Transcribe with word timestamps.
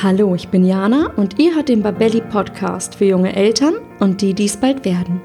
Hallo, 0.00 0.36
ich 0.36 0.46
bin 0.46 0.64
Jana 0.64 1.10
und 1.16 1.40
ihr 1.40 1.56
hört 1.56 1.68
den 1.68 1.82
Babelli 1.82 2.20
Podcast 2.20 2.94
für 2.94 3.06
junge 3.06 3.34
Eltern 3.34 3.74
und 3.98 4.22
die, 4.22 4.32
die 4.32 4.44
es 4.44 4.56
bald 4.56 4.84
werden. 4.84 5.20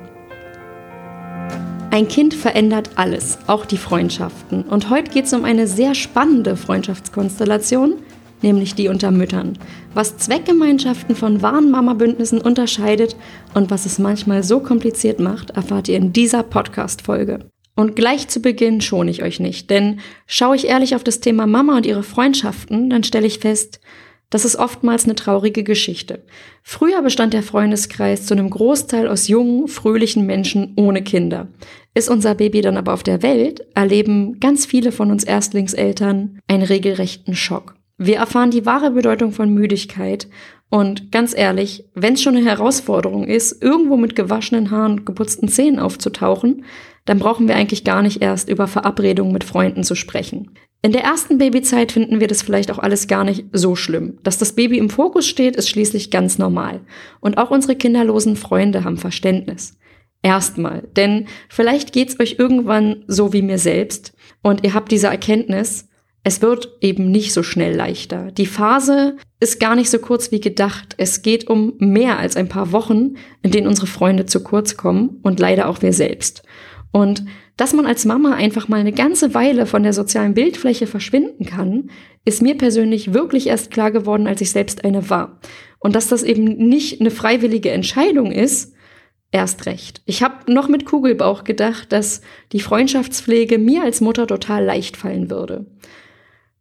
Ein 1.91 2.07
Kind 2.07 2.33
verändert 2.33 2.89
alles, 2.95 3.37
auch 3.45 3.65
die 3.65 3.77
Freundschaften. 3.77 4.63
Und 4.63 4.89
heute 4.89 5.11
geht 5.11 5.25
es 5.25 5.33
um 5.33 5.45
eine 5.45 5.67
sehr 5.67 5.93
spannende 5.93 6.55
Freundschaftskonstellation, 6.55 7.97
nämlich 8.41 8.73
die 8.73 8.87
unter 8.87 9.11
Müttern. 9.11 9.59
Was 9.93 10.17
Zweckgemeinschaften 10.17 11.15
von 11.15 11.43
wahren 11.43 11.69
Mama-Bündnissen 11.69 12.41
unterscheidet 12.41 13.15
und 13.53 13.69
was 13.69 13.85
es 13.85 13.99
manchmal 13.99 14.41
so 14.41 14.59
kompliziert 14.59 15.19
macht, 15.19 15.51
erfahrt 15.51 15.87
ihr 15.87 15.97
in 15.97 16.13
dieser 16.13 16.41
Podcast-Folge. 16.41 17.45
Und 17.75 17.95
gleich 17.95 18.27
zu 18.27 18.39
Beginn 18.39 18.81
schone 18.81 19.11
ich 19.11 19.21
euch 19.21 19.39
nicht, 19.39 19.69
denn 19.69 19.99
schaue 20.25 20.55
ich 20.55 20.67
ehrlich 20.67 20.95
auf 20.95 21.03
das 21.03 21.19
Thema 21.19 21.45
Mama 21.45 21.77
und 21.77 21.85
ihre 21.85 22.03
Freundschaften, 22.03 22.89
dann 22.89 23.03
stelle 23.03 23.27
ich 23.27 23.37
fest, 23.37 23.79
das 24.33 24.45
ist 24.45 24.55
oftmals 24.55 25.03
eine 25.03 25.13
traurige 25.13 25.63
Geschichte. 25.63 26.23
Früher 26.63 27.03
bestand 27.03 27.35
der 27.35 27.43
Freundeskreis 27.43 28.25
zu 28.25 28.33
einem 28.33 28.49
Großteil 28.49 29.07
aus 29.07 29.27
jungen, 29.27 29.67
fröhlichen 29.67 30.25
Menschen 30.25 30.73
ohne 30.75 31.03
Kinder. 31.03 31.49
Ist 31.93 32.09
unser 32.09 32.33
Baby 32.33 32.61
dann 32.61 32.75
aber 32.75 32.93
auf 32.93 33.03
der 33.03 33.21
Welt, 33.21 33.63
erleben 33.75 34.39
ganz 34.39 34.65
viele 34.65 34.91
von 34.91 35.11
uns 35.11 35.23
Erstlingseltern 35.23 36.39
einen 36.47 36.63
regelrechten 36.63 37.35
Schock. 37.35 37.75
Wir 37.99 38.17
erfahren 38.17 38.49
die 38.49 38.65
wahre 38.65 38.89
Bedeutung 38.89 39.33
von 39.33 39.53
Müdigkeit 39.53 40.27
und 40.71 41.11
ganz 41.11 41.37
ehrlich, 41.37 41.85
wenn 41.93 42.15
es 42.15 42.23
schon 42.23 42.35
eine 42.35 42.49
Herausforderung 42.49 43.25
ist, 43.27 43.61
irgendwo 43.61 43.97
mit 43.97 44.15
gewaschenen 44.15 44.71
Haaren 44.71 44.93
und 44.93 45.05
geputzten 45.05 45.47
Zähnen 45.47 45.77
aufzutauchen, 45.77 46.65
dann 47.05 47.19
brauchen 47.19 47.47
wir 47.47 47.55
eigentlich 47.55 47.83
gar 47.83 48.01
nicht 48.01 48.23
erst 48.23 48.49
über 48.49 48.65
Verabredungen 48.65 49.31
mit 49.31 49.43
Freunden 49.43 49.83
zu 49.83 49.93
sprechen. 49.93 50.55
In 50.85 50.91
der 50.91 51.03
ersten 51.03 51.37
Babyzeit 51.37 51.93
finden 51.93 52.19
wir 52.19 52.27
das 52.27 52.41
vielleicht 52.41 52.69
auch 52.69 52.77
alles 52.77 53.07
gar 53.07 53.23
nicht 53.23 53.45
so 53.53 53.73
schlimm. 53.73 54.17
Dass 54.23 54.37
das 54.37 54.51
Baby 54.51 54.77
im 54.77 54.89
Fokus 54.89 55.25
steht, 55.25 55.55
ist 55.55 55.69
schließlich 55.69 56.11
ganz 56.11 56.37
normal. 56.37 56.81
Und 57.21 57.37
auch 57.37 57.51
unsere 57.51 57.77
kinderlosen 57.77 58.35
Freunde 58.35 58.83
haben 58.83 58.97
Verständnis. 58.97 59.77
Erstmal. 60.21 60.83
Denn 60.97 61.27
vielleicht 61.47 61.93
geht's 61.93 62.19
euch 62.19 62.35
irgendwann 62.37 63.05
so 63.07 63.31
wie 63.31 63.41
mir 63.41 63.59
selbst 63.59 64.13
und 64.41 64.65
ihr 64.65 64.73
habt 64.73 64.91
diese 64.91 65.07
Erkenntnis, 65.07 65.87
es 66.25 66.41
wird 66.41 66.77
eben 66.81 67.11
nicht 67.11 67.33
so 67.33 67.43
schnell 67.43 67.75
leichter. 67.75 68.31
Die 68.31 68.45
Phase 68.45 69.17
ist 69.39 69.59
gar 69.59 69.75
nicht 69.75 69.89
so 69.89 69.99
kurz 69.99 70.31
wie 70.31 70.39
gedacht. 70.39 70.95
Es 70.97 71.21
geht 71.21 71.49
um 71.49 71.73
mehr 71.79 72.17
als 72.17 72.37
ein 72.37 72.47
paar 72.47 72.71
Wochen, 72.73 73.15
in 73.41 73.51
denen 73.51 73.67
unsere 73.67 73.87
Freunde 73.87 74.25
zu 74.25 74.41
kurz 74.41 74.77
kommen 74.77 75.19
und 75.23 75.39
leider 75.39 75.67
auch 75.67 75.81
wir 75.81 75.93
selbst. 75.93 76.43
Und 76.93 77.25
dass 77.57 77.73
man 77.73 77.87
als 77.87 78.05
Mama 78.05 78.35
einfach 78.35 78.67
mal 78.67 78.79
eine 78.79 78.91
ganze 78.91 79.33
Weile 79.33 79.65
von 79.65 79.81
der 79.81 79.93
sozialen 79.93 80.35
Bildfläche 80.35 80.85
verschwinden 80.85 81.43
kann, 81.43 81.89
ist 82.23 82.43
mir 82.43 82.55
persönlich 82.55 83.13
wirklich 83.13 83.47
erst 83.47 83.71
klar 83.71 83.91
geworden, 83.91 84.27
als 84.27 84.41
ich 84.41 84.51
selbst 84.51 84.85
eine 84.85 85.09
war. 85.09 85.39
Und 85.79 85.95
dass 85.95 86.07
das 86.07 86.21
eben 86.21 86.45
nicht 86.45 87.01
eine 87.01 87.09
freiwillige 87.09 87.71
Entscheidung 87.71 88.31
ist, 88.31 88.75
erst 89.31 89.65
recht. 89.65 90.03
Ich 90.05 90.21
habe 90.21 90.53
noch 90.53 90.69
mit 90.69 90.85
Kugelbauch 90.85 91.43
gedacht, 91.43 91.91
dass 91.91 92.21
die 92.51 92.59
Freundschaftspflege 92.59 93.57
mir 93.57 93.83
als 93.83 93.99
Mutter 93.99 94.27
total 94.27 94.63
leicht 94.63 94.95
fallen 94.95 95.31
würde. 95.31 95.65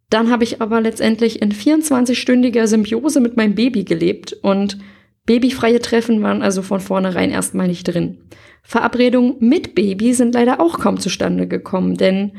Dann 0.08 0.30
habe 0.30 0.44
ich 0.44 0.62
aber 0.62 0.80
letztendlich 0.80 1.42
in 1.42 1.53
24-stündiger 1.53 2.66
Symbiose 2.66 3.20
mit 3.20 3.36
meinem 3.36 3.55
Baby 3.55 3.84
gelebt 3.84 4.33
und 4.33 4.78
babyfreie 5.27 5.81
Treffen 5.81 6.23
waren 6.23 6.42
also 6.42 6.62
von 6.62 6.81
vornherein 6.81 7.31
erstmal 7.31 7.69
nicht 7.69 7.84
drin. 7.84 8.19
Verabredungen 8.62 9.37
mit 9.41 9.75
Baby 9.75 10.15
sind 10.15 10.34
leider 10.34 10.61
auch 10.61 10.78
kaum 10.78 10.98
zustande 10.98 11.48
gekommen, 11.48 11.97
denn 11.97 12.33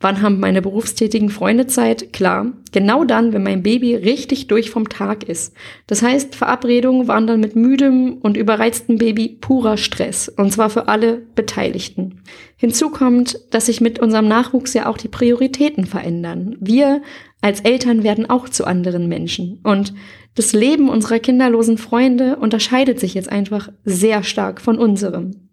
wann 0.00 0.22
haben 0.22 0.38
meine 0.38 0.62
berufstätigen 0.62 1.30
Freunde 1.30 1.66
Zeit? 1.66 2.12
Klar, 2.12 2.52
genau 2.72 3.04
dann, 3.04 3.32
wenn 3.32 3.42
mein 3.42 3.62
Baby 3.62 3.94
richtig 3.96 4.46
durch 4.46 4.70
vom 4.70 4.88
Tag 4.88 5.24
ist. 5.24 5.54
Das 5.86 6.02
heißt, 6.02 6.34
Verabredungen 6.34 7.08
waren 7.08 7.26
dann 7.26 7.40
mit 7.40 7.56
müdem 7.56 8.18
und 8.18 8.36
überreiztem 8.36 8.98
Baby 8.98 9.38
purer 9.40 9.76
Stress, 9.76 10.28
und 10.28 10.52
zwar 10.52 10.70
für 10.70 10.88
alle 10.88 11.22
Beteiligten. 11.34 12.22
Hinzu 12.56 12.90
kommt, 12.90 13.38
dass 13.50 13.66
sich 13.66 13.80
mit 13.80 13.98
unserem 13.98 14.28
Nachwuchs 14.28 14.74
ja 14.74 14.86
auch 14.86 14.98
die 14.98 15.08
Prioritäten 15.08 15.86
verändern. 15.86 16.56
Wir 16.60 17.02
als 17.40 17.60
Eltern 17.60 18.02
werden 18.02 18.28
auch 18.28 18.48
zu 18.48 18.66
anderen 18.66 19.08
Menschen. 19.08 19.60
Und 19.62 19.94
das 20.38 20.52
Leben 20.52 20.88
unserer 20.88 21.18
kinderlosen 21.18 21.78
Freunde 21.78 22.36
unterscheidet 22.36 23.00
sich 23.00 23.14
jetzt 23.14 23.28
einfach 23.28 23.70
sehr 23.84 24.22
stark 24.22 24.60
von 24.60 24.78
unserem. 24.78 25.48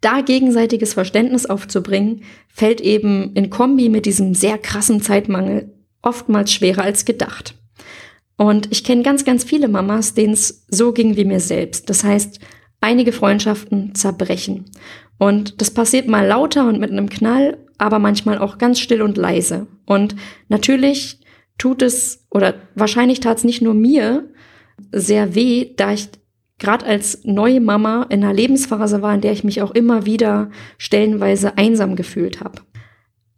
Da 0.00 0.20
gegenseitiges 0.20 0.94
Verständnis 0.94 1.46
aufzubringen, 1.46 2.22
fällt 2.48 2.80
eben 2.80 3.32
in 3.34 3.50
Kombi 3.50 3.88
mit 3.88 4.04
diesem 4.04 4.34
sehr 4.34 4.58
krassen 4.58 5.00
Zeitmangel 5.00 5.72
oftmals 6.02 6.52
schwerer 6.52 6.82
als 6.82 7.04
gedacht. 7.04 7.54
Und 8.36 8.72
ich 8.72 8.82
kenne 8.82 9.04
ganz, 9.04 9.24
ganz 9.24 9.44
viele 9.44 9.68
Mamas, 9.68 10.14
denen 10.14 10.32
es 10.32 10.66
so 10.68 10.92
ging 10.92 11.16
wie 11.16 11.24
mir 11.24 11.38
selbst. 11.38 11.88
Das 11.88 12.02
heißt, 12.02 12.40
einige 12.80 13.12
Freundschaften 13.12 13.94
zerbrechen. 13.94 14.64
Und 15.18 15.60
das 15.60 15.70
passiert 15.70 16.08
mal 16.08 16.26
lauter 16.26 16.66
und 16.66 16.80
mit 16.80 16.90
einem 16.90 17.08
Knall, 17.08 17.58
aber 17.78 18.00
manchmal 18.00 18.38
auch 18.38 18.58
ganz 18.58 18.80
still 18.80 19.02
und 19.02 19.16
leise. 19.16 19.68
Und 19.86 20.16
natürlich 20.48 21.20
tut 21.58 21.82
es, 21.82 22.26
oder 22.30 22.54
wahrscheinlich 22.74 23.20
tat 23.20 23.38
es 23.38 23.44
nicht 23.44 23.62
nur 23.62 23.74
mir 23.74 24.28
sehr 24.90 25.34
weh, 25.34 25.74
da 25.76 25.92
ich 25.92 26.08
gerade 26.58 26.86
als 26.86 27.24
neue 27.24 27.60
Mama 27.60 28.06
in 28.08 28.22
einer 28.22 28.32
Lebensphase 28.32 29.02
war, 29.02 29.14
in 29.14 29.20
der 29.20 29.32
ich 29.32 29.44
mich 29.44 29.62
auch 29.62 29.72
immer 29.72 30.06
wieder 30.06 30.50
stellenweise 30.78 31.58
einsam 31.58 31.96
gefühlt 31.96 32.40
habe. 32.40 32.62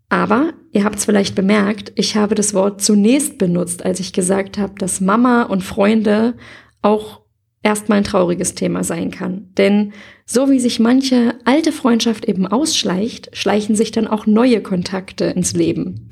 Aber 0.09 0.53
ihr 0.73 0.85
habt 0.85 0.97
es 0.97 1.07
vielleicht 1.07 1.35
bemerkt, 1.35 1.93
ich 1.97 2.17
habe 2.17 2.35
das 2.35 2.55
Wort 2.55 2.83
zunächst 2.83 3.39
benutzt, 3.39 3.85
als 3.85 3.99
ich 3.99 4.13
gesagt 4.13 4.59
habe, 4.59 4.75
dass 4.79 5.01
Mama 5.01 5.43
und 5.45 5.63
Freunde 5.65 6.35
auch 6.83 7.23
erstmal 7.63 7.99
ein 7.99 8.05
trauriges 8.05 8.55
Thema 8.55 8.85
sein 8.85 9.11
kann. 9.11 9.49
Denn 9.57 9.93
so 10.27 10.51
wie 10.51 10.61
sich 10.61 10.79
manche 10.79 11.35
alte 11.45 11.73
Freundschaft 11.73 12.27
eben 12.27 12.47
ausschleicht, 12.47 13.31
schleichen 13.37 13.75
sich 13.75 13.91
dann 13.91 14.07
auch 14.07 14.27
neue 14.27 14.61
Kontakte 14.63 15.25
ins 15.25 15.55
Leben. 15.55 16.11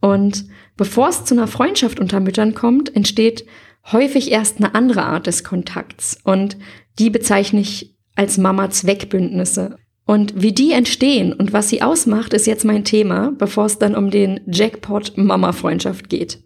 Und 0.00 0.46
bevor 0.76 1.08
es 1.08 1.24
zu 1.24 1.34
einer 1.34 1.46
Freundschaft 1.46 2.00
unter 2.00 2.20
Müttern 2.20 2.54
kommt, 2.54 2.94
entsteht 2.94 3.44
häufig 3.92 4.30
erst 4.30 4.58
eine 4.58 4.74
andere 4.74 5.04
Art 5.04 5.26
des 5.26 5.44
Kontakts 5.44 6.18
und 6.24 6.56
die 6.98 7.10
bezeichne 7.10 7.60
ich 7.60 7.94
als 8.14 8.38
Mama-Zweckbündnisse. 8.38 9.76
Und 10.06 10.40
wie 10.40 10.52
die 10.52 10.72
entstehen 10.72 11.32
und 11.32 11.52
was 11.52 11.70
sie 11.70 11.82
ausmacht, 11.82 12.34
ist 12.34 12.46
jetzt 12.46 12.64
mein 12.64 12.84
Thema, 12.84 13.32
bevor 13.38 13.66
es 13.66 13.78
dann 13.78 13.96
um 13.96 14.10
den 14.10 14.40
Jackpot 14.46 15.16
Mama-Freundschaft 15.16 16.08
geht. 16.10 16.42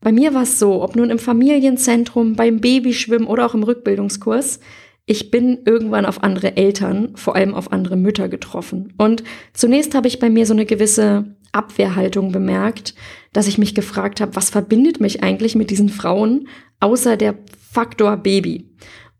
Bei 0.00 0.12
mir 0.12 0.32
war 0.32 0.42
es 0.42 0.58
so, 0.58 0.82
ob 0.82 0.96
nun 0.96 1.10
im 1.10 1.18
Familienzentrum, 1.18 2.34
beim 2.34 2.60
Babyschwimmen 2.60 3.26
oder 3.26 3.46
auch 3.46 3.54
im 3.54 3.64
Rückbildungskurs, 3.64 4.60
ich 5.06 5.32
bin 5.32 5.58
irgendwann 5.64 6.06
auf 6.06 6.22
andere 6.22 6.56
Eltern, 6.56 7.16
vor 7.16 7.34
allem 7.34 7.54
auf 7.54 7.72
andere 7.72 7.96
Mütter 7.96 8.28
getroffen. 8.28 8.94
Und 8.96 9.24
zunächst 9.52 9.94
habe 9.94 10.06
ich 10.06 10.20
bei 10.20 10.30
mir 10.30 10.46
so 10.46 10.54
eine 10.54 10.66
gewisse 10.66 11.34
Abwehrhaltung 11.52 12.32
bemerkt, 12.32 12.94
dass 13.32 13.46
ich 13.46 13.58
mich 13.58 13.74
gefragt 13.74 14.20
habe, 14.20 14.36
was 14.36 14.50
verbindet 14.50 15.00
mich 15.00 15.22
eigentlich 15.22 15.54
mit 15.54 15.70
diesen 15.70 15.88
Frauen, 15.88 16.48
außer 16.80 17.16
der 17.16 17.34
Faktor 17.72 18.16
Baby. 18.16 18.66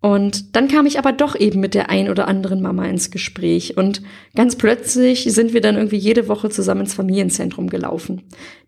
Und 0.02 0.56
dann 0.56 0.68
kam 0.68 0.86
ich 0.86 0.98
aber 0.98 1.12
doch 1.12 1.38
eben 1.38 1.60
mit 1.60 1.74
der 1.74 1.90
ein 1.90 2.08
oder 2.08 2.26
anderen 2.26 2.62
Mama 2.62 2.86
ins 2.86 3.10
Gespräch 3.10 3.76
und 3.76 4.00
ganz 4.34 4.56
plötzlich 4.56 5.24
sind 5.24 5.52
wir 5.52 5.60
dann 5.60 5.76
irgendwie 5.76 5.98
jede 5.98 6.26
Woche 6.26 6.48
zusammen 6.48 6.82
ins 6.82 6.94
Familienzentrum 6.94 7.68
gelaufen. 7.68 8.22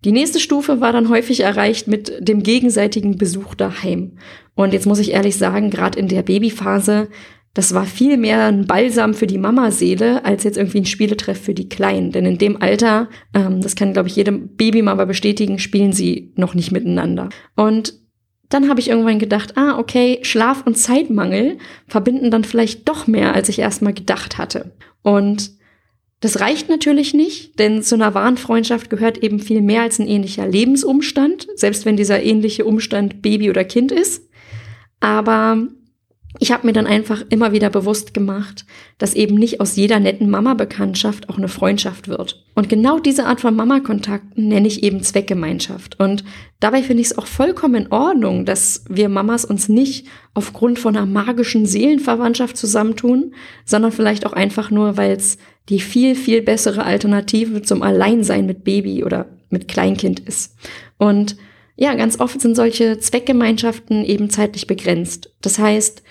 Die 0.05 0.13
nächste 0.13 0.41
Stufe 0.41 0.83
war 0.83 0.93
dann 0.93 1.09
häufig 1.09 1.41
erreicht 1.41 1.89
mit 1.89 2.29
dem 2.29 2.43
gegenseitigen 2.43 3.17
Besuch 3.17 3.55
daheim. 3.55 4.19
Und 4.55 4.75
jetzt 4.75 4.87
muss 4.87 4.99
ich 4.99 5.13
ehrlich 5.13 5.39
sagen, 5.39 5.71
gerade 5.71 5.99
in 5.99 6.09
der 6.09 6.23
Babyphase, 6.23 7.09
das 7.55 7.75
war 7.75 7.85
viel 7.85 8.17
mehr 8.17 8.47
ein 8.47 8.67
Balsam 8.67 9.13
für 9.13 9.27
die 9.27 9.39
Mamaseele 9.39 10.25
als 10.25 10.45
jetzt 10.45 10.57
irgendwie 10.57 10.81
ein 10.81 10.87
Spieletreff 10.87 11.39
für 11.39 11.55
die 11.55 11.69
Kleinen. 11.69 12.11
Denn 12.11 12.25
in 12.25 12.39
dem 12.39 12.63
Alter, 12.63 13.09
ähm, 13.35 13.61
das 13.61 13.77
kann 13.77 13.93
glaube 13.93 14.09
ich 14.09 14.17
jede 14.17 14.33
Babymama 14.33 15.05
bestätigen, 15.05 15.59
spielen 15.59 15.93
sie 15.93 16.33
noch 16.37 16.55
nicht 16.55 16.73
miteinander. 16.73 17.29
Und 17.55 17.95
dann 18.49 18.69
habe 18.69 18.81
ich 18.81 18.89
irgendwann 18.89 19.19
gedacht, 19.19 19.57
ah, 19.57 19.79
okay, 19.79 20.19
Schlaf 20.23 20.67
und 20.67 20.77
Zeitmangel 20.77 21.59
verbinden 21.89 22.31
dann 22.31 22.45
vielleicht 22.45 22.89
doch 22.89 23.07
mehr, 23.07 23.35
als 23.35 23.49
ich 23.49 23.59
erstmal 23.59 23.95
gedacht 23.95 24.39
hatte. 24.39 24.73
Und 25.03 25.53
das 26.21 26.39
reicht 26.39 26.69
natürlich 26.69 27.15
nicht, 27.15 27.59
denn 27.59 27.83
zu 27.83 27.97
einer 27.97 28.15
wahren 28.15 28.37
Freundschaft 28.37 28.91
gehört 28.91 29.19
eben 29.19 29.41
viel 29.41 29.61
mehr 29.61 29.83
als 29.83 29.99
ein 29.99 30.07
ähnlicher 30.07 30.47
Lebensumstand, 30.47 31.49
selbst 31.57 31.85
wenn 31.85 31.97
dieser 31.97 32.23
ähnliche 32.23 32.65
Umstand 32.65 33.23
Baby 33.23 33.51
oder 33.51 33.65
Kind 33.65 33.91
ist. 33.91 34.29
Aber 35.01 35.67
ich 36.39 36.51
habe 36.51 36.67
mir 36.67 36.73
dann 36.73 36.87
einfach 36.87 37.23
immer 37.29 37.53
wieder 37.53 37.69
bewusst 37.69 38.15
gemacht, 38.15 38.65
dass 38.99 39.15
eben 39.15 39.35
nicht 39.35 39.61
aus 39.61 39.77
jeder 39.77 40.01
netten 40.01 40.31
Mama-Bekanntschaft 40.31 41.29
auch 41.29 41.37
eine 41.37 41.49
Freundschaft 41.49 42.09
wird. 42.09 42.45
Und 42.55 42.69
genau 42.69 42.99
diese 42.99 43.27
Art 43.27 43.41
von 43.41 43.55
Mama-Kontakten 43.55 44.49
nenne 44.49 44.67
ich 44.67 44.83
eben 44.83 45.03
Zweckgemeinschaft. 45.03 46.01
Und 46.01 46.25
dabei 46.59 46.83
finde 46.83 47.03
ich 47.03 47.09
es 47.09 47.19
auch 47.19 47.27
vollkommen 47.27 47.75
in 47.75 47.93
Ordnung, 47.93 48.47
dass 48.47 48.85
wir 48.89 49.09
Mamas 49.09 49.45
uns 49.45 49.69
nicht 49.69 50.07
aufgrund 50.33 50.79
von 50.79 50.97
einer 50.97 51.07
magischen 51.07 51.67
Seelenverwandtschaft 51.67 52.57
zusammentun, 52.57 53.35
sondern 53.65 53.93
vielleicht 53.93 54.25
auch 54.27 54.33
einfach 54.33 54.71
nur, 54.71 54.97
weil 54.97 55.13
es 55.13 55.37
die 55.69 55.81
viel, 55.81 56.15
viel 56.15 56.43
bessere 56.43 56.85
Alternative 56.85 57.63
zum 57.63 57.83
Alleinsein 57.83 58.47
mit 58.47 58.65
Baby 58.65 59.05
oder 59.05 59.27
mit 59.51 59.69
Kleinkind 59.69 60.21
ist. 60.21 60.57
Und 60.99 61.37
ja, 61.77 61.95
ganz 61.95 62.21
oft 62.21 62.41
sind 62.41 62.55
solche 62.55 62.99
Zweckgemeinschaften 62.99 64.05
eben 64.05 64.31
zeitlich 64.31 64.67
begrenzt. 64.67 65.33
Das 65.41 65.59
heißt, 65.59 66.03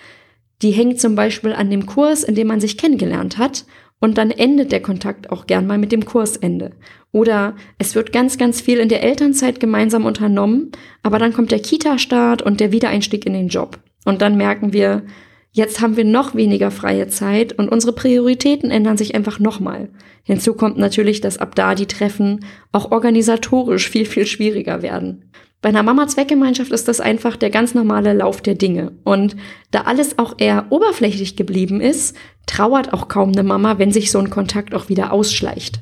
die 0.62 0.72
hängt 0.72 1.00
zum 1.00 1.16
Beispiel 1.16 1.54
an 1.54 1.70
dem 1.70 1.86
Kurs, 1.86 2.24
in 2.24 2.36
dem 2.36 2.48
man 2.48 2.62
sich 2.62 2.78
kennengelernt 2.78 3.38
hat 3.38 3.66
und 4.00 4.18
dann 4.18 4.32
endet 4.32 4.72
der 4.72 4.82
Kontakt 4.82 5.32
auch 5.32 5.48
gern 5.48 5.68
mal 5.68 5.78
mit 5.78 5.92
dem 5.92 6.06
Kursende. 6.06 6.72
Oder 7.12 7.56
es 7.78 7.96
wird 7.96 8.12
ganz, 8.12 8.38
ganz 8.38 8.60
viel 8.60 8.80
in 8.80 8.90
der 8.90 9.04
Elternzeit 9.04 9.60
gemeinsam 9.60 10.06
unternommen, 10.06 10.72
aber 11.04 11.20
dann 11.20 11.34
kommt 11.34 11.52
der 11.52 11.60
Kita-Start 11.60 12.42
und 12.42 12.60
der 12.60 12.72
Wiedereinstieg 12.72 13.26
in 13.26 13.34
den 13.34 13.48
Job. 13.48 13.80
Und 14.04 14.22
dann 14.22 14.38
merken 14.38 14.74
wir, 14.74 15.04
jetzt 15.52 15.82
haben 15.82 15.98
wir 15.98 16.06
noch 16.06 16.34
weniger 16.34 16.72
freie 16.72 17.08
Zeit 17.08 17.54
und 17.54 17.70
unsere 17.70 17.94
Prioritäten 17.94 18.72
ändern 18.72 18.98
sich 18.98 19.14
einfach 19.14 19.40
nochmal. 19.40 19.90
Hinzu 20.24 20.56
kommt 20.56 20.78
natürlich, 20.78 21.22
dass 21.22 21.38
ab 21.38 21.56
da 21.56 21.76
die 21.76 21.86
Treffen 21.86 22.46
auch 22.72 22.92
organisatorisch 22.92 23.90
viel, 23.90 24.06
viel 24.06 24.26
schwieriger 24.26 24.82
werden. 24.82 25.32
Bei 25.62 25.70
einer 25.70 25.84
Mama-Zweckgemeinschaft 25.84 26.72
ist 26.72 26.88
das 26.88 27.00
einfach 27.00 27.38
der 27.38 27.52
ganz 27.52 27.76
normale 27.76 28.14
Lauf 28.14 28.42
der 28.42 28.56
Dinge. 28.56 28.94
Und 29.04 29.36
da 29.70 29.82
alles 29.82 30.18
auch 30.18 30.36
eher 30.40 30.68
oberflächlich 30.72 31.36
geblieben 31.36 31.82
ist, 31.82 32.16
trauert 32.48 32.94
auch 32.94 33.08
kaum 33.08 33.32
eine 33.32 33.44
Mama, 33.44 33.78
wenn 33.78 33.92
sich 33.92 34.10
so 34.10 34.18
ein 34.18 34.32
Kontakt 34.32 34.74
auch 34.74 34.90
wieder 34.90 35.14
ausschleicht. 35.14 35.82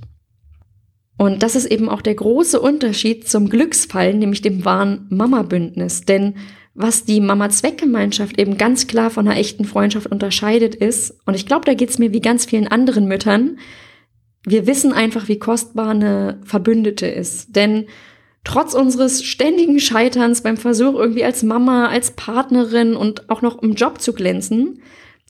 Und 1.18 1.44
das 1.44 1.56
ist 1.56 1.66
eben 1.66 1.90
auch 1.90 2.02
der 2.02 2.16
große 2.16 2.60
Unterschied 2.60 3.28
zum 3.28 3.50
Glücksfall, 3.50 4.14
nämlich 4.14 4.42
dem 4.42 4.66
wahren 4.66 5.06
Mama-Bündnis. 5.10 6.02
Denn 6.02 6.36
was 6.74 7.06
die 7.06 7.22
Mama-Zweckgemeinschaft 7.22 8.40
eben 8.40 8.58
ganz 8.58 8.88
klar 8.88 9.10
von 9.10 9.28
einer 9.28 9.38
echten 9.38 9.66
Freundschaft 9.66 10.08
unterscheidet 10.08 10.76
ist, 10.76 11.18
und 11.26 11.36
ich 11.36 11.46
glaube, 11.46 11.66
da 11.66 11.74
geht 11.74 11.90
es 11.90 12.00
mir 12.00 12.14
wie 12.14 12.22
ganz 12.22 12.46
vielen 12.46 12.68
anderen 12.68 13.06
Müttern, 13.06 13.60
wir 14.46 14.68
wissen 14.68 14.94
einfach, 14.94 15.28
wie 15.28 15.40
kostbar 15.40 15.90
eine 15.90 16.40
Verbündete 16.44 17.08
ist. 17.08 17.56
Denn 17.56 17.88
trotz 18.44 18.74
unseres 18.74 19.24
ständigen 19.24 19.80
Scheiterns 19.80 20.42
beim 20.42 20.58
Versuch, 20.58 20.96
irgendwie 20.96 21.24
als 21.24 21.44
Mama, 21.44 21.88
als 21.88 22.12
Partnerin 22.12 22.96
und 22.96 23.30
auch 23.30 23.42
noch 23.42 23.62
im 23.62 23.74
Job 23.74 24.02
zu 24.02 24.14
glänzen, 24.14 24.82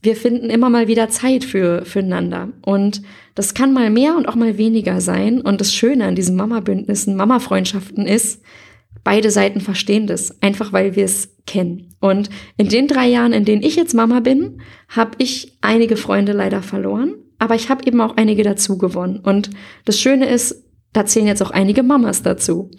wir 0.02 0.16
finden 0.16 0.50
immer 0.50 0.70
mal 0.70 0.88
wieder 0.88 1.10
Zeit 1.10 1.44
für, 1.44 1.84
füreinander. 1.86 2.50
Und 2.62 3.02
das 3.36 3.54
kann 3.54 3.74
mal 3.74 3.90
mehr 3.90 4.16
und 4.16 4.28
auch 4.28 4.36
mal 4.36 4.58
weniger 4.58 5.02
sein. 5.02 5.42
Und 5.42 5.60
das 5.60 5.74
Schöne 5.74 6.06
an 6.06 6.16
diesen 6.16 6.38
Mama-Bündnissen, 6.38 7.16
Mama-Freundschaften 7.16 8.06
ist, 8.06 8.42
beide 9.04 9.32
Seiten 9.32 9.60
verstehen 9.60 10.08
das, 10.08 10.42
einfach 10.42 10.72
weil 10.72 10.96
wir 10.96 11.06
es 11.06 11.36
kennen. 11.46 11.96
Und 12.00 12.30
in 12.58 12.70
den 12.70 12.88
drei 12.88 13.08
Jahren, 13.08 13.34
in 13.34 13.46
denen 13.46 13.64
ich 13.64 13.76
jetzt 13.76 13.94
Mama 13.94 14.22
bin, 14.22 14.62
habe 14.88 15.12
ich 15.18 15.58
einige 15.62 15.98
Freunde 15.98 16.32
leider 16.32 16.62
verloren, 16.62 17.16
aber 17.38 17.56
ich 17.56 17.70
habe 17.70 17.86
eben 17.86 18.00
auch 18.02 18.16
einige 18.18 18.44
dazu 18.44 18.78
gewonnen. 18.78 19.20
Und 19.20 19.50
das 19.86 20.00
Schöne 20.00 20.30
ist, 20.30 20.64
da 20.94 21.06
zählen 21.06 21.28
jetzt 21.28 21.42
auch 21.42 21.52
einige 21.52 21.84
Mamas 21.84 22.24
dazu. 22.24 22.72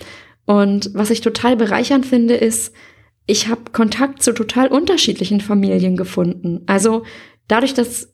Und 0.46 0.90
was 0.94 1.10
ich 1.10 1.20
total 1.20 1.56
bereichernd 1.56 2.06
finde, 2.06 2.34
ist, 2.34 2.72
ich 3.26 3.48
habe 3.48 3.70
Kontakt 3.72 4.22
zu 4.22 4.32
total 4.32 4.68
unterschiedlichen 4.68 5.40
Familien 5.40 5.96
gefunden. 5.96 6.62
Also 6.66 7.04
dadurch, 7.46 7.74
dass 7.74 8.12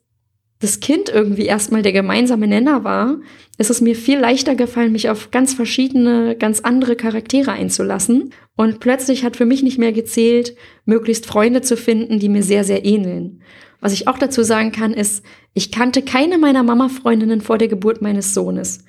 das 0.59 0.81
Kind 0.81 1.09
irgendwie 1.11 1.45
erstmal 1.47 1.83
der 1.83 1.93
gemeinsame 1.93 2.47
Nenner 2.47 2.83
war, 2.83 3.19
ist 3.59 3.71
es 3.71 3.81
mir 3.81 3.95
viel 3.95 4.19
leichter 4.19 4.55
gefallen, 4.55 4.93
mich 4.93 5.11
auf 5.11 5.31
ganz 5.31 5.53
verschiedene, 5.53 6.35
ganz 6.37 6.61
andere 6.61 6.97
Charaktere 6.97 7.53
einzulassen. 7.53 8.33
Und 8.57 8.81
plötzlich 8.81 9.25
hat 9.25 9.37
für 9.37 9.45
mich 9.45 9.63
nicht 9.63 9.79
mehr 9.79 9.93
gezählt, 9.93 10.57
möglichst 10.87 11.27
Freunde 11.27 11.61
zu 11.61 11.77
finden, 11.77 12.19
die 12.19 12.31
mir 12.31 12.43
sehr, 12.43 12.65
sehr 12.65 12.85
ähneln. 12.87 13.43
Was 13.81 13.93
ich 13.93 14.09
auch 14.09 14.19
dazu 14.19 14.43
sagen 14.43 14.73
kann, 14.73 14.95
ist, 14.95 15.25
ich 15.53 15.71
kannte 15.71 16.01
keine 16.03 16.39
meiner 16.39 16.63
Mama-Freundinnen 16.63 17.43
vor 17.43 17.59
der 17.59 17.69
Geburt 17.69 18.01
meines 18.01 18.33
Sohnes. 18.33 18.85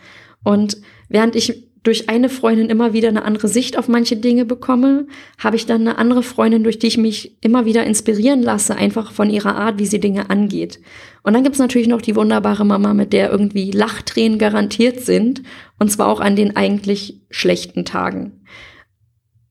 Und 0.47 0.77
während 1.09 1.35
ich 1.35 1.67
durch 1.83 2.07
eine 2.07 2.29
Freundin 2.29 2.69
immer 2.69 2.93
wieder 2.93 3.09
eine 3.09 3.25
andere 3.25 3.49
Sicht 3.49 3.77
auf 3.77 3.89
manche 3.89 4.15
Dinge 4.15 4.45
bekomme, 4.45 5.05
habe 5.37 5.57
ich 5.57 5.65
dann 5.65 5.81
eine 5.81 5.97
andere 5.97 6.23
Freundin, 6.23 6.63
durch 6.63 6.79
die 6.79 6.87
ich 6.87 6.97
mich 6.97 7.37
immer 7.41 7.65
wieder 7.65 7.83
inspirieren 7.83 8.41
lasse, 8.43 8.77
einfach 8.77 9.11
von 9.11 9.29
ihrer 9.29 9.57
Art, 9.57 9.77
wie 9.77 9.85
sie 9.85 9.99
Dinge 9.99 10.29
angeht. 10.29 10.79
Und 11.21 11.33
dann 11.33 11.43
gibt 11.43 11.55
es 11.55 11.59
natürlich 11.59 11.89
noch 11.89 12.01
die 12.01 12.15
wunderbare 12.15 12.63
Mama, 12.63 12.93
mit 12.93 13.11
der 13.11 13.29
irgendwie 13.29 13.71
Lachtränen 13.71 14.39
garantiert 14.39 15.01
sind, 15.01 15.43
und 15.79 15.91
zwar 15.91 16.07
auch 16.07 16.21
an 16.21 16.37
den 16.37 16.55
eigentlich 16.55 17.19
schlechten 17.29 17.83
Tagen. 17.83 18.39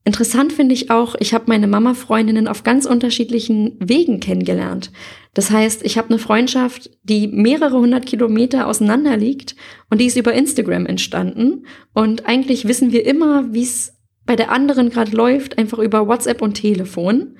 Interessant 0.03 0.51
finde 0.51 0.73
ich 0.73 0.89
auch, 0.89 1.13
ich 1.19 1.35
habe 1.35 1.43
meine 1.45 1.67
Mama-Freundinnen 1.67 2.47
auf 2.47 2.63
ganz 2.63 2.87
unterschiedlichen 2.87 3.75
Wegen 3.79 4.19
kennengelernt. 4.19 4.91
Das 5.37 5.51
heißt, 5.51 5.85
ich 5.85 5.99
habe 5.99 6.09
eine 6.09 6.17
Freundschaft, 6.17 6.89
die 7.03 7.27
mehrere 7.27 7.77
hundert 7.77 8.07
Kilometer 8.07 8.65
auseinander 8.65 9.15
liegt 9.17 9.55
und 9.91 10.01
die 10.01 10.07
ist 10.07 10.17
über 10.17 10.33
Instagram 10.33 10.87
entstanden. 10.87 11.67
Und 11.93 12.25
eigentlich 12.25 12.67
wissen 12.67 12.91
wir 12.91 13.05
immer, 13.05 13.53
wie 13.53 13.61
es 13.61 13.93
bei 14.25 14.35
der 14.35 14.51
anderen 14.51 14.89
gerade 14.89 15.15
läuft, 15.15 15.59
einfach 15.59 15.77
über 15.77 16.07
WhatsApp 16.07 16.41
und 16.41 16.55
Telefon. 16.55 17.35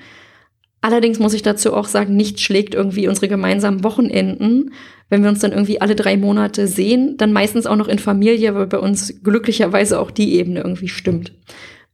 Allerdings 0.80 1.18
muss 1.18 1.34
ich 1.34 1.42
dazu 1.42 1.74
auch 1.74 1.88
sagen, 1.88 2.16
nichts 2.16 2.42
schlägt 2.42 2.76
irgendwie 2.76 3.08
unsere 3.08 3.30
gemeinsamen 3.30 3.84
Wochenenden. 3.84 4.74
Wenn 5.10 5.24
wir 5.24 5.30
uns 5.30 5.40
dann 5.40 5.52
irgendwie 5.52 5.82
alle 5.82 5.96
drei 5.96 6.18
Monate 6.18 6.68
sehen, 6.68 7.18
dann 7.18 7.34
meistens 7.34 7.66
auch 7.66 7.78
noch 7.78 7.88
in 7.88 7.98
Familie, 7.98 8.54
weil 8.54 8.68
bei 8.68 8.78
uns 8.78 9.24
glücklicherweise 9.24 10.00
auch 10.00 10.12
die 10.12 10.36
Ebene 10.36 10.60
irgendwie 10.60 10.88
stimmt. 10.88 11.32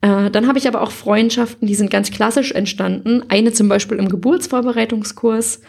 Äh, 0.01 0.29
dann 0.31 0.47
habe 0.47 0.59
ich 0.59 0.67
aber 0.67 0.81
auch 0.81 0.91
Freundschaften, 0.91 1.65
die 1.65 1.75
sind 1.75 1.89
ganz 1.89 2.11
klassisch 2.11 2.51
entstanden. 2.51 3.23
Eine 3.29 3.53
zum 3.53 3.69
Beispiel 3.69 3.97
im 3.97 4.09
Geburtsvorbereitungskurs 4.09 5.61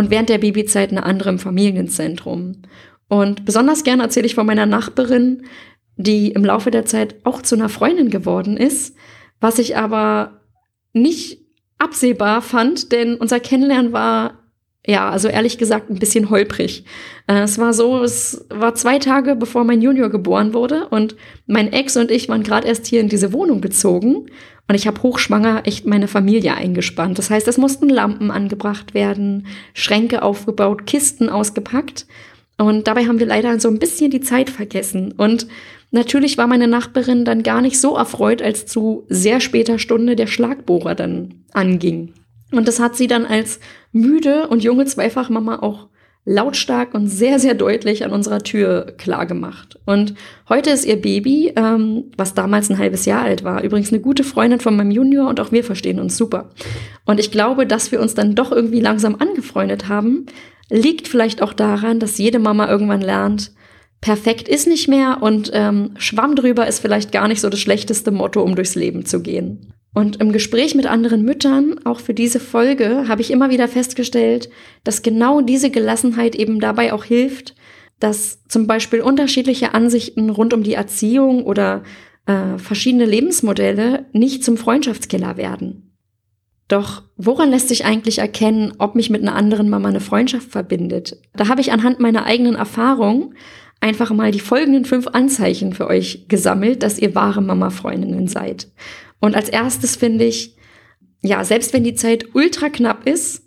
und 0.00 0.10
während 0.10 0.30
der 0.30 0.38
Babyzeit 0.38 0.90
eine 0.90 1.04
andere 1.04 1.28
im 1.28 1.38
Familienzentrum. 1.38 2.62
Und 3.08 3.44
besonders 3.44 3.84
gern 3.84 4.00
erzähle 4.00 4.24
ich 4.24 4.34
von 4.34 4.46
meiner 4.46 4.64
Nachbarin, 4.64 5.42
die 5.96 6.28
im 6.32 6.42
Laufe 6.42 6.70
der 6.70 6.86
Zeit 6.86 7.16
auch 7.24 7.42
zu 7.42 7.54
einer 7.54 7.68
Freundin 7.68 8.08
geworden 8.08 8.56
ist, 8.56 8.96
was 9.40 9.58
ich 9.58 9.76
aber 9.76 10.40
nicht 10.94 11.42
absehbar 11.76 12.40
fand, 12.40 12.92
denn 12.92 13.16
unser 13.16 13.40
Kennenlernen 13.40 13.92
war 13.92 14.38
ja, 14.86 15.10
also 15.10 15.28
ehrlich 15.28 15.58
gesagt 15.58 15.90
ein 15.90 15.98
bisschen 15.98 16.30
holprig. 16.30 16.84
Äh, 17.26 17.42
es 17.42 17.58
war 17.58 17.74
so, 17.74 18.02
es 18.02 18.46
war 18.48 18.74
zwei 18.74 18.98
Tage 18.98 19.36
bevor 19.36 19.64
mein 19.64 19.82
Junior 19.82 20.08
geboren 20.08 20.54
wurde 20.54 20.88
und 20.88 21.16
mein 21.46 21.70
Ex 21.70 21.98
und 21.98 22.10
ich 22.10 22.30
waren 22.30 22.42
gerade 22.42 22.66
erst 22.66 22.86
hier 22.86 23.00
in 23.00 23.10
diese 23.10 23.34
Wohnung 23.34 23.60
gezogen 23.60 24.30
und 24.70 24.76
ich 24.76 24.86
habe 24.86 25.02
hochschwanger 25.02 25.62
echt 25.64 25.84
meine 25.84 26.06
Familie 26.06 26.54
eingespannt. 26.54 27.18
Das 27.18 27.28
heißt, 27.28 27.48
es 27.48 27.58
mussten 27.58 27.88
Lampen 27.88 28.30
angebracht 28.30 28.94
werden, 28.94 29.48
Schränke 29.74 30.22
aufgebaut, 30.22 30.86
Kisten 30.86 31.28
ausgepackt 31.28 32.06
und 32.56 32.86
dabei 32.86 33.08
haben 33.08 33.18
wir 33.18 33.26
leider 33.26 33.58
so 33.58 33.66
ein 33.66 33.80
bisschen 33.80 34.12
die 34.12 34.20
Zeit 34.20 34.48
vergessen 34.48 35.12
und 35.12 35.48
Natürlich 35.92 36.38
war 36.38 36.46
meine 36.46 36.68
Nachbarin 36.68 37.24
dann 37.24 37.42
gar 37.42 37.60
nicht 37.60 37.80
so 37.80 37.96
erfreut, 37.96 38.42
als 38.42 38.64
zu 38.64 39.06
sehr 39.08 39.40
später 39.40 39.80
Stunde 39.80 40.14
der 40.14 40.28
Schlagbohrer 40.28 40.94
dann 40.94 41.42
anging. 41.52 42.12
Und 42.52 42.68
das 42.68 42.78
hat 42.78 42.94
sie 42.94 43.08
dann 43.08 43.26
als 43.26 43.58
müde 43.90 44.46
und 44.46 44.62
junge 44.62 44.84
Zweifachmama 44.84 45.58
auch 45.62 45.88
lautstark 46.30 46.94
und 46.94 47.08
sehr, 47.08 47.40
sehr 47.40 47.54
deutlich 47.54 48.04
an 48.04 48.12
unserer 48.12 48.38
Tür 48.38 48.94
klar 48.96 49.26
gemacht. 49.26 49.78
Und 49.84 50.14
heute 50.48 50.70
ist 50.70 50.84
ihr 50.84 51.00
Baby, 51.00 51.52
ähm, 51.56 52.04
was 52.16 52.34
damals 52.34 52.70
ein 52.70 52.78
halbes 52.78 53.04
Jahr 53.04 53.22
alt 53.22 53.42
war, 53.42 53.64
übrigens 53.64 53.92
eine 53.92 54.00
gute 54.00 54.22
Freundin 54.22 54.60
von 54.60 54.76
meinem 54.76 54.92
Junior 54.92 55.28
und 55.28 55.40
auch 55.40 55.50
wir 55.50 55.64
verstehen 55.64 55.98
uns 55.98 56.16
super. 56.16 56.50
Und 57.04 57.18
ich 57.18 57.32
glaube, 57.32 57.66
dass 57.66 57.90
wir 57.90 58.00
uns 58.00 58.14
dann 58.14 58.36
doch 58.36 58.52
irgendwie 58.52 58.80
langsam 58.80 59.16
angefreundet 59.16 59.88
haben, 59.88 60.26
liegt 60.68 61.08
vielleicht 61.08 61.42
auch 61.42 61.52
daran, 61.52 61.98
dass 61.98 62.18
jede 62.18 62.38
Mama 62.38 62.68
irgendwann 62.68 63.00
lernt, 63.00 63.50
perfekt 64.00 64.48
ist 64.48 64.68
nicht 64.68 64.88
mehr 64.88 65.18
und 65.20 65.50
ähm, 65.52 65.94
Schwamm 65.98 66.36
drüber 66.36 66.66
ist 66.68 66.78
vielleicht 66.78 67.10
gar 67.10 67.26
nicht 67.26 67.40
so 67.40 67.48
das 67.48 67.60
schlechteste 67.60 68.12
Motto, 68.12 68.40
um 68.40 68.54
durchs 68.54 68.76
Leben 68.76 69.04
zu 69.04 69.20
gehen. 69.20 69.74
Und 69.92 70.20
im 70.20 70.32
Gespräch 70.32 70.74
mit 70.74 70.86
anderen 70.86 71.22
Müttern, 71.22 71.80
auch 71.84 71.98
für 71.98 72.14
diese 72.14 72.38
Folge, 72.38 73.08
habe 73.08 73.22
ich 73.22 73.30
immer 73.30 73.50
wieder 73.50 73.66
festgestellt, 73.66 74.48
dass 74.84 75.02
genau 75.02 75.40
diese 75.40 75.70
Gelassenheit 75.70 76.36
eben 76.36 76.60
dabei 76.60 76.92
auch 76.92 77.04
hilft, 77.04 77.56
dass 77.98 78.44
zum 78.46 78.66
Beispiel 78.66 79.00
unterschiedliche 79.00 79.74
Ansichten 79.74 80.30
rund 80.30 80.54
um 80.54 80.62
die 80.62 80.74
Erziehung 80.74 81.44
oder 81.44 81.82
äh, 82.26 82.56
verschiedene 82.56 83.04
Lebensmodelle 83.04 84.06
nicht 84.12 84.44
zum 84.44 84.56
Freundschaftskiller 84.56 85.36
werden. 85.36 85.90
Doch 86.68 87.02
woran 87.16 87.50
lässt 87.50 87.68
sich 87.68 87.84
eigentlich 87.84 88.18
erkennen, 88.18 88.74
ob 88.78 88.94
mich 88.94 89.10
mit 89.10 89.22
einer 89.22 89.34
anderen 89.34 89.68
Mama 89.68 89.88
eine 89.88 90.00
Freundschaft 90.00 90.52
verbindet? 90.52 91.20
Da 91.34 91.48
habe 91.48 91.60
ich 91.60 91.72
anhand 91.72 91.98
meiner 91.98 92.24
eigenen 92.24 92.54
Erfahrung 92.54 93.34
einfach 93.80 94.12
mal 94.12 94.30
die 94.30 94.40
folgenden 94.40 94.84
fünf 94.84 95.08
Anzeichen 95.08 95.72
für 95.72 95.88
euch 95.88 96.26
gesammelt, 96.28 96.84
dass 96.84 96.98
ihr 97.00 97.14
wahre 97.16 97.42
Mama-Freundinnen 97.42 98.28
seid. 98.28 98.68
Und 99.20 99.36
als 99.36 99.48
erstes 99.48 99.96
finde 99.96 100.24
ich, 100.24 100.56
ja, 101.22 101.44
selbst 101.44 101.72
wenn 101.72 101.84
die 101.84 101.94
Zeit 101.94 102.34
ultra 102.34 102.70
knapp 102.70 103.06
ist, 103.06 103.46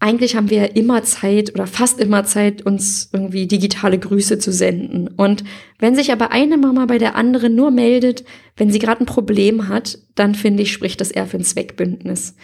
eigentlich 0.00 0.36
haben 0.36 0.48
wir 0.48 0.76
immer 0.76 1.02
Zeit 1.02 1.52
oder 1.54 1.66
fast 1.66 1.98
immer 1.98 2.24
Zeit, 2.24 2.64
uns 2.64 3.10
irgendwie 3.12 3.48
digitale 3.48 3.98
Grüße 3.98 4.38
zu 4.38 4.52
senden. 4.52 5.08
Und 5.08 5.42
wenn 5.80 5.96
sich 5.96 6.12
aber 6.12 6.30
eine 6.30 6.56
Mama 6.56 6.86
bei 6.86 6.98
der 6.98 7.16
anderen 7.16 7.56
nur 7.56 7.72
meldet, 7.72 8.24
wenn 8.56 8.70
sie 8.70 8.78
gerade 8.78 9.02
ein 9.02 9.06
Problem 9.06 9.66
hat, 9.68 9.98
dann 10.14 10.36
finde 10.36 10.62
ich, 10.62 10.72
spricht 10.72 11.00
das 11.00 11.10
eher 11.10 11.26
für 11.26 11.38
ein 11.38 11.44
Zweckbündnis. 11.44 12.36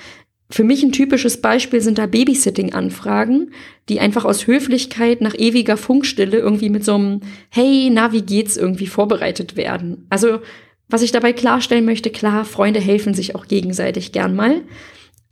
Für 0.50 0.64
mich 0.64 0.83
ein 0.83 0.92
typisches 0.92 1.40
Beispiel 1.40 1.80
sind 1.80 1.99
da 1.99 2.06
Babysitting-Anfragen, 2.06 3.52
die 3.88 4.00
einfach 4.00 4.25
aus 4.25 4.47
Höflichkeit 4.47 5.21
nach 5.21 5.35
ewiger 5.35 5.76
Funkstille 5.76 6.38
irgendwie 6.38 6.71
mit 6.71 6.85
so 6.85 6.94
einem 6.94 7.21
Hey, 7.50 7.88
na, 7.92 8.12
wie 8.12 8.23
geht's 8.23 8.56
irgendwie 8.56 8.87
vorbereitet 8.87 9.56
werden. 9.56 10.06
Also 10.11 10.40
was 10.88 11.02
ich 11.02 11.12
dabei 11.12 11.32
klarstellen 11.32 11.84
möchte, 11.84 12.10
klar, 12.10 12.44
Freunde 12.44 12.80
helfen 12.80 13.14
sich 13.14 13.34
auch 13.34 13.46
gegenseitig 13.46 14.12
gern 14.12 14.34
mal. 14.34 14.62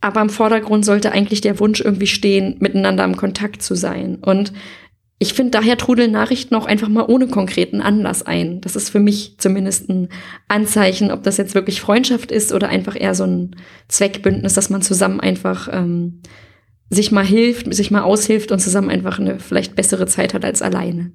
Aber 0.01 0.21
im 0.21 0.29
Vordergrund 0.29 0.83
sollte 0.83 1.11
eigentlich 1.11 1.41
der 1.41 1.59
Wunsch 1.59 1.79
irgendwie 1.79 2.07
stehen, 2.07 2.57
miteinander 2.59 3.05
im 3.05 3.15
Kontakt 3.15 3.61
zu 3.61 3.75
sein. 3.75 4.17
Und 4.21 4.51
ich 5.19 5.33
finde, 5.33 5.51
daher 5.51 5.77
trudeln 5.77 6.11
Nachrichten 6.11 6.55
auch 6.55 6.65
einfach 6.65 6.89
mal 6.89 7.05
ohne 7.07 7.27
konkreten 7.27 7.79
Anlass 7.81 8.23
ein. 8.23 8.59
Das 8.59 8.75
ist 8.75 8.89
für 8.89 8.99
mich 8.99 9.35
zumindest 9.37 9.89
ein 9.89 10.09
Anzeichen, 10.49 11.11
ob 11.11 11.23
das 11.23 11.37
jetzt 11.37 11.55
wirklich 11.55 11.79
Freundschaft 11.79 12.31
ist 12.31 12.51
oder 12.51 12.67
einfach 12.67 12.99
eher 12.99 13.15
so 13.15 13.23
ein 13.23 13.55
Zweckbündnis, 13.87 14.55
dass 14.55 14.69
man 14.69 14.81
zusammen 14.81 15.21
einfach 15.21 15.69
ähm, 15.71 16.21
sich 16.89 17.13
mal 17.13 17.25
hilft, 17.25 17.73
sich 17.73 17.89
mal 17.89 18.01
aushilft 18.01 18.51
und 18.51 18.59
zusammen 18.59 18.89
einfach 18.89 19.19
eine 19.19 19.39
vielleicht 19.39 19.77
bessere 19.77 20.07
Zeit 20.07 20.33
hat 20.33 20.43
als 20.43 20.61
alleine. 20.61 21.13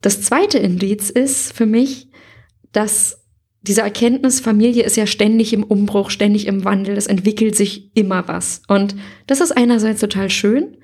Das 0.00 0.22
zweite 0.22 0.58
Indiz 0.58 1.10
ist 1.10 1.52
für 1.52 1.66
mich, 1.66 2.08
dass 2.70 3.26
diese 3.68 3.82
Erkenntnis, 3.82 4.40
Familie 4.40 4.82
ist 4.82 4.96
ja 4.96 5.06
ständig 5.06 5.52
im 5.52 5.62
Umbruch, 5.62 6.08
ständig 6.08 6.46
im 6.46 6.64
Wandel, 6.64 6.96
es 6.96 7.06
entwickelt 7.06 7.54
sich 7.54 7.90
immer 7.94 8.26
was. 8.26 8.62
Und 8.66 8.96
das 9.26 9.42
ist 9.42 9.52
einerseits 9.52 10.00
total 10.00 10.30
schön, 10.30 10.78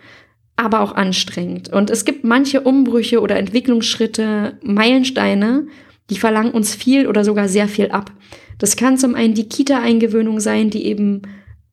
aber 0.56 0.80
auch 0.80 0.94
anstrengend. 0.94 1.70
Und 1.70 1.88
es 1.88 2.04
gibt 2.04 2.24
manche 2.24 2.60
Umbrüche 2.60 3.22
oder 3.22 3.36
Entwicklungsschritte, 3.36 4.58
Meilensteine, 4.62 5.66
die 6.10 6.18
verlangen 6.18 6.52
uns 6.52 6.74
viel 6.74 7.06
oder 7.06 7.24
sogar 7.24 7.48
sehr 7.48 7.68
viel 7.68 7.90
ab. 7.90 8.12
Das 8.58 8.76
kann 8.76 8.98
zum 8.98 9.14
einen 9.14 9.32
die 9.32 9.48
Kita-Eingewöhnung 9.48 10.38
sein, 10.38 10.68
die 10.68 10.84
eben 10.84 11.22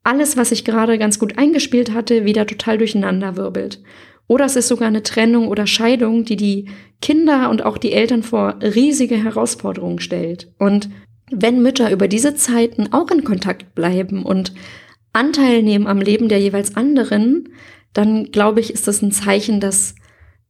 alles, 0.02 0.38
was 0.38 0.50
ich 0.50 0.64
gerade 0.64 0.98
ganz 0.98 1.18
gut 1.18 1.36
eingespielt 1.36 1.92
hatte, 1.92 2.24
wieder 2.24 2.46
total 2.46 2.78
durcheinander 2.78 3.36
wirbelt. 3.36 3.80
Oder 4.26 4.46
es 4.46 4.56
ist 4.56 4.68
sogar 4.68 4.88
eine 4.88 5.02
Trennung 5.02 5.48
oder 5.48 5.66
Scheidung, 5.66 6.24
die 6.24 6.36
die 6.36 6.66
Kinder 7.00 7.50
und 7.50 7.64
auch 7.64 7.78
die 7.78 7.92
Eltern 7.92 8.22
vor 8.22 8.58
riesige 8.62 9.16
Herausforderungen 9.16 10.00
stellt. 10.00 10.52
Und 10.58 10.88
wenn 11.30 11.62
Mütter 11.62 11.90
über 11.90 12.08
diese 12.08 12.34
Zeiten 12.34 12.92
auch 12.92 13.10
in 13.10 13.24
Kontakt 13.24 13.74
bleiben 13.74 14.24
und 14.24 14.52
Anteil 15.12 15.62
nehmen 15.62 15.86
am 15.86 16.00
Leben 16.00 16.28
der 16.28 16.40
jeweils 16.40 16.76
anderen, 16.76 17.48
dann 17.92 18.30
glaube 18.30 18.60
ich, 18.60 18.72
ist 18.72 18.88
das 18.88 19.02
ein 19.02 19.12
Zeichen, 19.12 19.60
dass 19.60 19.94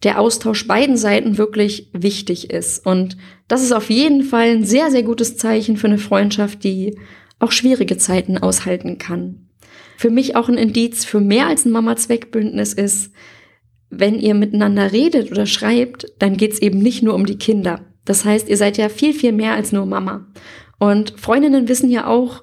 der 0.02 0.18
Austausch 0.20 0.66
beiden 0.66 0.96
Seiten 0.96 1.38
wirklich 1.38 1.88
wichtig 1.92 2.50
ist. 2.50 2.84
Und 2.84 3.16
das 3.48 3.62
ist 3.62 3.72
auf 3.72 3.90
jeden 3.90 4.22
Fall 4.22 4.50
ein 4.50 4.64
sehr, 4.64 4.90
sehr 4.90 5.02
gutes 5.02 5.36
Zeichen 5.36 5.76
für 5.76 5.86
eine 5.86 5.98
Freundschaft, 5.98 6.64
die 6.64 6.98
auch 7.38 7.52
schwierige 7.52 7.96
Zeiten 7.96 8.38
aushalten 8.38 8.98
kann. 8.98 9.48
Für 9.96 10.10
mich 10.10 10.34
auch 10.34 10.48
ein 10.48 10.58
Indiz 10.58 11.04
für 11.04 11.20
mehr 11.20 11.46
als 11.46 11.64
ein 11.64 11.70
Mama-Zweckbündnis 11.70 12.72
ist, 12.72 13.12
wenn 13.92 14.18
ihr 14.18 14.34
miteinander 14.34 14.90
redet 14.90 15.30
oder 15.30 15.46
schreibt, 15.46 16.06
dann 16.18 16.36
geht's 16.36 16.58
eben 16.58 16.78
nicht 16.78 17.02
nur 17.02 17.14
um 17.14 17.26
die 17.26 17.38
Kinder. 17.38 17.80
Das 18.04 18.24
heißt, 18.24 18.48
ihr 18.48 18.56
seid 18.56 18.78
ja 18.78 18.88
viel, 18.88 19.12
viel 19.12 19.32
mehr 19.32 19.52
als 19.52 19.70
nur 19.70 19.86
Mama. 19.86 20.26
Und 20.78 21.14
Freundinnen 21.16 21.68
wissen 21.68 21.90
ja 21.90 22.06
auch, 22.06 22.42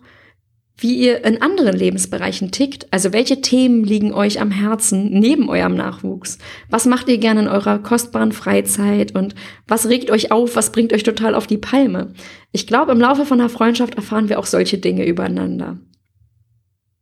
wie 0.78 0.96
ihr 0.96 1.26
in 1.26 1.42
anderen 1.42 1.76
Lebensbereichen 1.76 2.52
tickt. 2.52 2.88
Also 2.92 3.12
welche 3.12 3.42
Themen 3.42 3.84
liegen 3.84 4.14
euch 4.14 4.40
am 4.40 4.52
Herzen 4.52 5.10
neben 5.20 5.50
eurem 5.50 5.76
Nachwuchs? 5.76 6.38
Was 6.70 6.86
macht 6.86 7.10
ihr 7.10 7.18
gerne 7.18 7.42
in 7.42 7.48
eurer 7.48 7.80
kostbaren 7.80 8.32
Freizeit 8.32 9.14
und 9.16 9.36
was 9.68 9.90
regt 9.90 10.12
euch 10.12 10.32
auf? 10.32 10.56
Was 10.56 10.72
bringt 10.72 10.94
euch 10.94 11.04
total 11.04 11.36
auf 11.36 11.48
die 11.48 11.58
Palme? 11.58 12.14
Ich 12.52 12.68
glaube, 12.68 12.92
im 12.92 13.02
Laufe 13.02 13.26
von 13.26 13.42
einer 13.42 13.50
Freundschaft 13.50 13.96
erfahren 13.96 14.30
wir 14.30 14.40
auch 14.40 14.46
solche 14.46 14.78
Dinge 14.78 15.06
übereinander. 15.06 15.80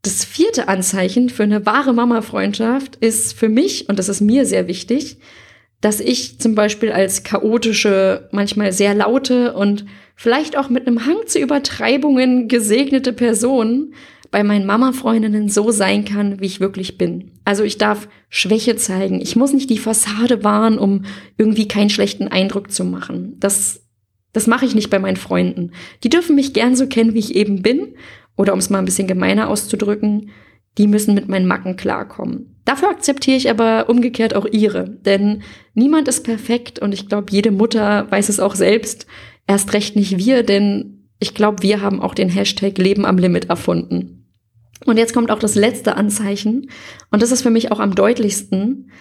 Das 0.07 0.23
vierte 0.23 0.69
Anzeichen 0.69 1.27
für 1.27 1.43
eine 1.43 1.65
wahre 1.65 1.93
Mama-Freundschaft 1.93 2.95
ist 2.95 3.33
für 3.33 3.49
mich, 3.49 3.89
und 3.89 3.99
das 3.99 4.07
ist 4.07 4.21
mir 4.21 4.45
sehr 4.45 4.69
wichtig, 4.69 5.17
dass 5.81 5.99
ich 5.99 6.39
zum 6.39 6.55
Beispiel 6.55 6.93
als 6.93 7.23
chaotische, 7.23 8.29
manchmal 8.31 8.71
sehr 8.71 8.95
laute 8.95 9.53
und 9.53 9.85
vielleicht 10.15 10.57
auch 10.57 10.69
mit 10.69 10.87
einem 10.87 11.05
Hang 11.05 11.17
zu 11.25 11.39
Übertreibungen 11.39 12.47
gesegnete 12.47 13.11
Person 13.11 13.93
bei 14.31 14.45
meinen 14.45 14.65
Mama-Freundinnen 14.65 15.49
so 15.49 15.71
sein 15.71 16.05
kann, 16.05 16.39
wie 16.39 16.45
ich 16.45 16.61
wirklich 16.61 16.97
bin. 16.97 17.33
Also 17.43 17.63
ich 17.63 17.77
darf 17.77 18.07
Schwäche 18.29 18.77
zeigen. 18.77 19.19
Ich 19.19 19.35
muss 19.35 19.51
nicht 19.51 19.69
die 19.69 19.77
Fassade 19.77 20.41
wahren, 20.41 20.79
um 20.79 21.03
irgendwie 21.37 21.67
keinen 21.67 21.89
schlechten 21.89 22.29
Eindruck 22.29 22.71
zu 22.71 22.85
machen. 22.85 23.35
Das, 23.41 23.81
das 24.31 24.47
mache 24.47 24.65
ich 24.65 24.73
nicht 24.73 24.89
bei 24.89 24.99
meinen 24.99 25.17
Freunden. 25.17 25.71
Die 26.05 26.09
dürfen 26.09 26.37
mich 26.37 26.53
gern 26.53 26.77
so 26.77 26.87
kennen, 26.87 27.13
wie 27.13 27.19
ich 27.19 27.35
eben 27.35 27.61
bin 27.61 27.93
oder 28.37 28.53
um 28.53 28.59
es 28.59 28.69
mal 28.69 28.79
ein 28.79 28.85
bisschen 28.85 29.07
gemeiner 29.07 29.49
auszudrücken, 29.49 30.29
die 30.77 30.87
müssen 30.87 31.15
mit 31.15 31.27
meinen 31.27 31.47
Macken 31.47 31.75
klarkommen. 31.75 32.55
Dafür 32.63 32.89
akzeptiere 32.89 33.37
ich 33.37 33.49
aber 33.49 33.89
umgekehrt 33.89 34.35
auch 34.35 34.45
ihre, 34.45 34.89
denn 34.89 35.41
niemand 35.73 36.07
ist 36.07 36.23
perfekt 36.23 36.79
und 36.79 36.93
ich 36.93 37.09
glaube, 37.09 37.27
jede 37.31 37.51
Mutter 37.51 38.09
weiß 38.09 38.29
es 38.29 38.39
auch 38.39 38.55
selbst, 38.55 39.07
erst 39.47 39.73
recht 39.73 39.95
nicht 39.95 40.17
wir, 40.17 40.43
denn 40.43 41.09
ich 41.19 41.33
glaube, 41.33 41.63
wir 41.63 41.81
haben 41.81 42.01
auch 42.01 42.13
den 42.13 42.29
Hashtag 42.29 42.77
Leben 42.77 43.05
am 43.05 43.17
Limit 43.17 43.49
erfunden. 43.49 44.25
Und 44.85 44.97
jetzt 44.97 45.13
kommt 45.13 45.31
auch 45.31 45.39
das 45.39 45.55
letzte 45.55 45.95
Anzeichen 45.95 46.69
und 47.09 47.21
das 47.21 47.31
ist 47.31 47.41
für 47.41 47.49
mich 47.49 47.71
auch 47.71 47.79
am 47.79 47.95
deutlichsten, 47.95 48.91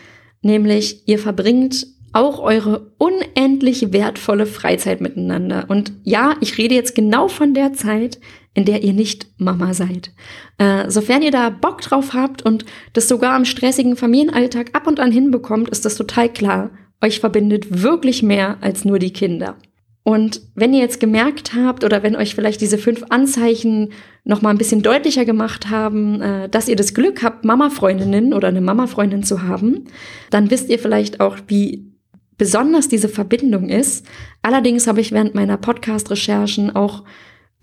nämlich 0.41 1.07
ihr 1.07 1.19
verbringt 1.19 1.87
auch 2.13 2.39
eure 2.39 2.93
unendlich 2.97 3.93
wertvolle 3.93 4.47
Freizeit 4.47 5.03
miteinander. 5.03 5.67
Und 5.69 5.93
ja, 6.03 6.37
ich 6.41 6.57
rede 6.57 6.75
jetzt 6.75 6.95
genau 6.95 7.29
von 7.29 7.53
der 7.53 7.75
Zeit, 7.75 8.19
in 8.57 8.65
der 8.65 8.83
ihr 8.83 8.95
nicht 8.95 9.27
Mama 9.37 9.75
seid. 9.75 10.11
Äh, 10.57 10.91
sofern 10.91 11.21
ihr 11.23 11.31
da 11.31 11.51
Bock 11.51 11.83
drauf 11.83 12.15
habt 12.15 12.43
und 12.43 12.65
das 12.95 13.07
sogar 13.07 13.37
im 13.37 13.45
stressigen 13.45 13.97
Familienalltag 13.97 14.71
ab 14.73 14.87
und 14.87 14.99
an 14.99 15.13
hinbekommt, 15.13 15.69
ist 15.69 15.85
das 15.85 15.95
total 15.95 16.31
klar. 16.31 16.71
Euch 17.03 17.21
verbindet 17.21 17.83
wirklich 17.83 18.23
mehr 18.23 18.57
als 18.63 18.87
nur 18.87 18.99
die 18.99 19.13
Kinder. 19.13 19.57
Und 20.05 20.41
wenn 20.55 20.73
ihr 20.73 20.81
jetzt 20.81 21.01
gemerkt 21.01 21.53
habt 21.55 21.85
oder 21.85 22.03
wenn 22.03 22.17
euch 22.17 22.35
vielleicht 22.35 22.63
diese 22.63 22.79
fünf 22.79 23.05
Anzeichen 23.11 23.93
noch 24.25 24.41
mal 24.41 24.51
ein 24.51 24.59
bisschen 24.59 24.81
deutlicher 24.81 25.27
gemacht 25.27 25.69
haben, 25.69 26.23
äh, 26.23 26.49
dass 26.49 26.69
ihr 26.69 26.77
das 26.77 26.95
Glück 26.95 27.23
habt, 27.23 27.45
Mama-Freundinnen 27.45 28.33
oder 28.33 28.49
eine 28.49 28.63
Mama-Freundin 28.63 29.23
zu 29.23 29.43
haben, 29.43 29.85
dann 30.31 30.51
wisst 30.51 30.71
ihr 30.71 30.79
vielleicht 30.79 31.21
auch, 31.21 31.37
wie 31.49 31.93
besonders 32.39 32.89
diese 32.89 33.11
Verbindung 33.11 33.69
ist. 33.69 34.07
Allerdings 34.41 34.87
habe 34.87 35.03
ich 35.03 35.13
während 35.13 35.35
meiner 35.35 35.59
Podcast-Recherchen 35.59 36.75
auch 36.75 37.05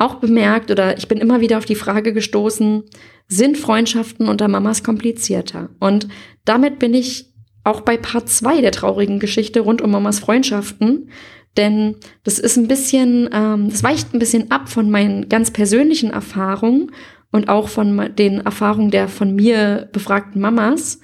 auch 0.03 0.15
bemerkt 0.15 0.69
oder 0.69 0.97
ich 0.97 1.07
bin 1.07 1.19
immer 1.19 1.41
wieder 1.41 1.57
auf 1.57 1.65
die 1.65 1.75
Frage 1.75 2.13
gestoßen, 2.13 2.83
sind 3.27 3.57
Freundschaften 3.57 4.27
unter 4.27 4.47
Mamas 4.47 4.83
komplizierter? 4.83 5.69
Und 5.79 6.07
damit 6.45 6.79
bin 6.79 6.93
ich 6.93 7.33
auch 7.63 7.81
bei 7.81 7.97
Part 7.97 8.29
2 8.29 8.61
der 8.61 8.71
traurigen 8.71 9.19
Geschichte 9.19 9.61
rund 9.61 9.81
um 9.81 9.91
Mamas 9.91 10.19
Freundschaften, 10.19 11.09
denn 11.57 11.95
das 12.23 12.39
ist 12.39 12.57
ein 12.57 12.67
bisschen, 12.67 13.29
ähm, 13.31 13.69
das 13.69 13.83
weicht 13.83 14.13
ein 14.13 14.19
bisschen 14.19 14.51
ab 14.51 14.69
von 14.69 14.89
meinen 14.89 15.29
ganz 15.29 15.51
persönlichen 15.51 16.09
Erfahrungen 16.09 16.91
und 17.31 17.49
auch 17.49 17.67
von 17.67 18.15
den 18.15 18.41
Erfahrungen 18.41 18.91
der 18.91 19.07
von 19.07 19.35
mir 19.35 19.89
befragten 19.91 20.41
Mamas. 20.41 20.99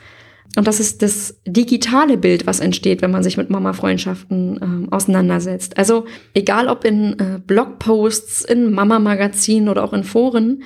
Und 0.60 0.68
das 0.68 0.82
ist 0.82 1.01
das 1.01 1.39
digitale 1.48 2.18
Bild, 2.18 2.46
was 2.46 2.60
entsteht, 2.60 3.01
wenn 3.01 3.12
man 3.12 3.24
sich 3.24 3.38
mit 3.38 3.50
Mama-Freundschaften 3.50 4.60
ähm, 4.62 4.88
auseinandersetzt. 4.92 5.78
Also 5.78 6.04
egal 6.34 6.68
ob 6.68 6.84
in 6.84 7.18
äh, 7.18 7.39
Blogposts, 7.39 8.44
in 8.44 8.74
Mama-Magazinen 8.74 9.70
oder 9.70 9.86
auch 9.86 9.94
in 9.94 10.04
Foren, 10.04 10.63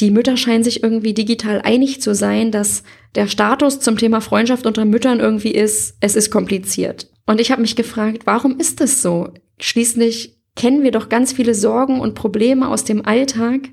die 0.00 0.10
Mütter 0.10 0.36
scheinen 0.36 0.64
sich 0.64 0.82
irgendwie 0.82 1.14
digital 1.14 1.62
einig 1.64 2.02
zu 2.02 2.14
sein, 2.14 2.50
dass 2.50 2.82
der 3.14 3.26
Status 3.26 3.80
zum 3.80 3.96
Thema 3.96 4.20
Freundschaft 4.20 4.66
unter 4.66 4.84
Müttern 4.84 5.18
irgendwie 5.18 5.52
ist, 5.52 5.96
es 6.00 6.14
ist 6.14 6.30
kompliziert. 6.30 7.08
Und 7.24 7.40
ich 7.40 7.50
habe 7.50 7.62
mich 7.62 7.74
gefragt, 7.74 8.26
warum 8.26 8.60
ist 8.60 8.82
das 8.82 9.00
so? 9.00 9.30
Schließlich 9.58 10.42
kennen 10.56 10.82
wir 10.82 10.90
doch 10.90 11.08
ganz 11.08 11.32
viele 11.32 11.54
Sorgen 11.54 12.00
und 12.00 12.14
Probleme 12.14 12.68
aus 12.68 12.84
dem 12.84 13.06
Alltag 13.06 13.70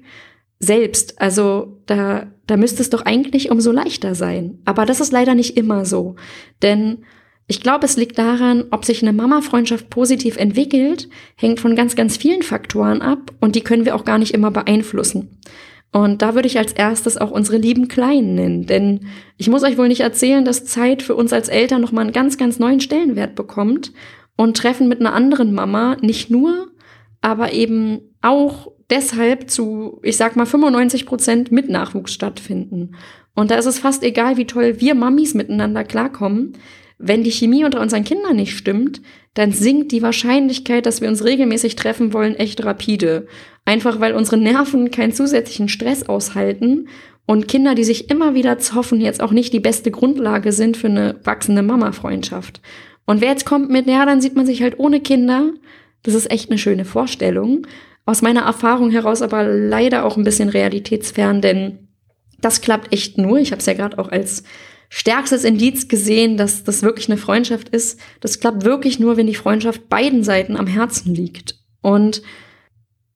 selbst. 0.60 1.20
Also 1.22 1.80
da, 1.86 2.28
da 2.48 2.58
müsste 2.58 2.82
es 2.82 2.90
doch 2.90 3.06
eigentlich 3.06 3.50
umso 3.50 3.72
leichter 3.72 4.16
sein. 4.16 4.60
Aber 4.66 4.86
das 4.86 5.00
ist 5.00 5.12
leider 5.12 5.36
nicht 5.36 5.58
immer 5.58 5.86
so. 5.86 6.16
Denn 6.62 7.00
ich 7.48 7.62
glaube, 7.62 7.86
es 7.86 7.98
liegt 7.98 8.20
daran, 8.20 8.66
ob 8.70 8.86
sich 8.86 9.02
eine 9.02 9.12
Mama-Freundschaft 9.12 9.90
positiv 9.90 10.38
entwickelt, 10.38 11.10
hängt 11.36 11.60
von 11.60 11.76
ganz, 11.76 11.96
ganz 11.96 12.16
vielen 12.16 12.44
Faktoren 12.44 13.02
ab 13.02 13.32
und 13.40 13.56
die 13.56 13.62
können 13.62 13.86
wir 13.86 13.96
auch 13.96 14.06
gar 14.06 14.20
nicht 14.20 14.36
immer 14.36 14.52
beeinflussen. 14.52 15.40
Und 15.92 16.22
da 16.22 16.36
würde 16.36 16.48
ich 16.48 16.60
als 16.60 16.74
erstes 16.74 17.18
auch 17.18 17.32
unsere 17.32 17.58
lieben 17.58 17.88
Kleinen 17.88 18.36
nennen, 18.36 18.68
denn 18.68 19.08
ich 19.38 19.50
muss 19.50 19.64
euch 19.64 19.80
wohl 19.80 19.88
nicht 19.88 20.02
erzählen, 20.02 20.46
dass 20.46 20.66
Zeit 20.66 21.02
für 21.02 21.16
uns 21.16 21.34
als 21.34 21.50
Eltern 21.50 21.82
nochmal 21.82 22.04
einen 22.04 22.14
ganz, 22.14 22.38
ganz 22.38 22.60
neuen 22.60 22.80
Stellenwert 22.82 23.34
bekommt 23.34 23.94
und 24.36 24.56
Treffen 24.56 24.88
mit 24.88 25.00
einer 25.00 25.14
anderen 25.14 25.52
Mama 25.52 25.98
nicht 26.02 26.30
nur, 26.30 26.68
aber 27.22 27.54
eben 27.54 28.02
auch 28.22 28.72
deshalb 28.90 29.50
zu, 29.50 30.00
ich 30.04 30.18
sag 30.18 30.36
mal, 30.36 30.46
95 30.46 31.06
Prozent 31.06 31.52
mit 31.52 31.70
Nachwuchs 31.70 32.14
stattfinden. 32.14 32.96
Und 33.36 33.52
da 33.52 33.56
ist 33.56 33.66
es 33.66 33.80
fast 33.80 34.04
egal, 34.04 34.38
wie 34.38 34.46
toll 34.46 34.80
wir 34.80 34.96
Mamis 34.96 35.34
miteinander 35.34 35.84
klarkommen. 35.84 36.54
Wenn 36.98 37.24
die 37.24 37.32
Chemie 37.32 37.64
unter 37.64 37.80
unseren 37.80 38.04
Kindern 38.04 38.36
nicht 38.36 38.58
stimmt, 38.58 39.02
dann 39.34 39.54
sinkt 39.54 39.94
die 39.94 40.02
Wahrscheinlichkeit, 40.02 40.86
dass 40.86 41.00
wir 41.00 41.08
uns 41.08 41.24
regelmäßig 41.24 41.76
treffen 41.76 42.12
wollen, 42.12 42.36
echt 42.36 42.64
rapide. 42.66 43.28
Einfach 43.64 44.00
weil 44.00 44.14
unsere 44.14 44.38
Nerven 44.38 44.92
keinen 44.92 45.14
zusätzlichen 45.14 45.70
Stress 45.70 46.10
aushalten 46.10 46.90
und 47.26 47.48
Kinder, 47.48 47.76
die 47.76 47.84
sich 47.84 48.10
immer 48.10 48.34
wieder 48.34 48.58
zoffen, 48.58 49.00
jetzt 49.00 49.22
auch 49.22 49.32
nicht 49.32 49.54
die 49.54 49.60
beste 49.60 49.92
Grundlage 49.92 50.52
sind 50.52 50.76
für 50.76 50.88
eine 50.88 51.16
wachsende 51.24 51.62
Mama-Freundschaft. 51.62 52.60
Und 53.06 53.22
wer 53.22 53.30
jetzt 53.30 53.46
kommt 53.46 53.70
mit, 53.70 53.88
ja, 53.88 54.06
dann 54.06 54.20
sieht 54.20 54.36
man 54.36 54.46
sich 54.46 54.62
halt 54.62 54.80
ohne 54.80 55.00
Kinder. 55.00 55.52
Das 56.04 56.16
ist 56.16 56.32
echt 56.32 56.50
eine 56.50 56.58
schöne 56.58 56.86
Vorstellung. 56.86 57.68
Aus 58.06 58.22
meiner 58.22 58.42
Erfahrung 58.42 58.92
heraus 58.92 59.22
aber 59.22 59.44
leider 59.44 60.06
auch 60.06 60.18
ein 60.18 60.24
bisschen 60.24 60.50
realitätsfern, 60.50 61.42
denn 61.42 61.90
das 62.42 62.62
klappt 62.62 62.94
echt 62.94 63.18
nur. 63.18 63.38
Ich 63.40 63.52
habe 63.52 63.60
es 63.60 63.66
ja 63.66 63.74
gerade 63.74 64.00
auch 64.00 64.10
als 64.10 64.44
stärkstes 64.90 65.44
Indiz 65.44 65.88
gesehen, 65.88 66.38
dass 66.38 66.64
das 66.64 66.82
wirklich 66.82 67.10
eine 67.10 67.18
Freundschaft 67.18 67.70
ist. 67.70 68.00
Das 68.22 68.40
klappt 68.40 68.66
wirklich 68.66 69.00
nur, 69.00 69.18
wenn 69.18 69.28
die 69.28 69.36
Freundschaft 69.36 69.88
beiden 69.90 70.24
Seiten 70.24 70.58
am 70.58 70.68
Herzen 70.68 71.14
liegt. 71.14 71.60
Und 71.82 72.22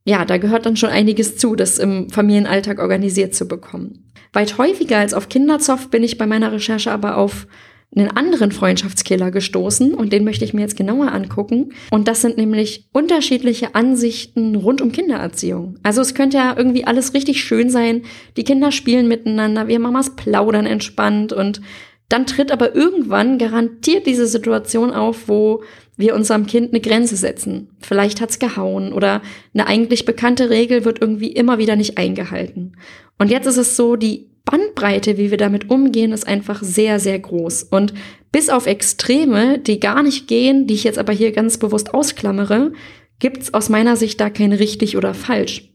ja, 0.05 0.25
da 0.25 0.37
gehört 0.37 0.65
dann 0.65 0.75
schon 0.75 0.89
einiges 0.89 1.37
zu, 1.37 1.55
das 1.55 1.79
im 1.79 2.09
Familienalltag 2.09 2.79
organisiert 2.79 3.33
zu 3.33 3.47
bekommen. 3.47 4.11
Weit 4.33 4.57
häufiger 4.57 4.97
als 4.97 5.13
auf 5.13 5.29
Kinderzoff 5.29 5.89
bin 5.89 6.03
ich 6.03 6.17
bei 6.17 6.27
meiner 6.27 6.51
Recherche 6.51 6.91
aber 6.91 7.17
auf 7.17 7.47
einen 7.95 8.09
anderen 8.09 8.51
Freundschaftskiller 8.51 9.31
gestoßen 9.31 9.93
und 9.93 10.13
den 10.13 10.23
möchte 10.23 10.45
ich 10.45 10.53
mir 10.53 10.61
jetzt 10.61 10.77
genauer 10.77 11.11
angucken. 11.11 11.73
Und 11.91 12.07
das 12.07 12.21
sind 12.21 12.37
nämlich 12.37 12.87
unterschiedliche 12.91 13.75
Ansichten 13.75 14.55
rund 14.55 14.81
um 14.81 14.91
Kindererziehung. 14.91 15.77
Also 15.83 16.01
es 16.01 16.15
könnte 16.15 16.37
ja 16.37 16.55
irgendwie 16.57 16.85
alles 16.85 17.13
richtig 17.13 17.43
schön 17.43 17.69
sein. 17.69 18.03
Die 18.37 18.43
Kinder 18.43 18.71
spielen 18.71 19.07
miteinander, 19.07 19.67
wir 19.67 19.79
Mamas 19.79 20.15
plaudern 20.15 20.65
entspannt 20.65 21.33
und 21.33 21.61
dann 22.09 22.25
tritt 22.25 22.51
aber 22.51 22.75
irgendwann 22.75 23.37
garantiert 23.37 24.05
diese 24.05 24.27
Situation 24.27 24.91
auf, 24.91 25.27
wo 25.27 25.63
wir 25.95 26.15
unserem 26.15 26.45
Kind 26.47 26.71
eine 26.71 26.81
Grenze 26.81 27.15
setzen. 27.15 27.69
Vielleicht 27.79 28.21
hat's 28.21 28.39
gehauen 28.39 28.93
oder 28.93 29.21
eine 29.53 29.67
eigentlich 29.67 30.05
bekannte 30.05 30.49
Regel 30.49 30.85
wird 30.85 31.01
irgendwie 31.01 31.31
immer 31.31 31.57
wieder 31.57 31.75
nicht 31.75 31.97
eingehalten. 31.97 32.73
Und 33.19 33.29
jetzt 33.29 33.47
ist 33.47 33.57
es 33.57 33.75
so, 33.75 33.95
die 33.95 34.29
Bandbreite, 34.45 35.17
wie 35.17 35.31
wir 35.31 35.37
damit 35.37 35.69
umgehen, 35.69 36.11
ist 36.11 36.27
einfach 36.27 36.61
sehr, 36.61 36.99
sehr 36.99 37.17
groß. 37.17 37.63
Und 37.63 37.93
bis 38.31 38.49
auf 38.49 38.67
Extreme, 38.67 39.59
die 39.59 39.79
gar 39.79 40.03
nicht 40.03 40.27
gehen, 40.27 40.67
die 40.67 40.73
ich 40.73 40.83
jetzt 40.83 40.99
aber 40.99 41.13
hier 41.13 41.31
ganz 41.31 41.57
bewusst 41.57 41.93
ausklammere, 41.93 42.73
gibt's 43.19 43.53
aus 43.53 43.69
meiner 43.69 43.95
Sicht 43.95 44.19
da 44.19 44.29
kein 44.29 44.51
richtig 44.51 44.97
oder 44.97 45.13
falsch. 45.13 45.69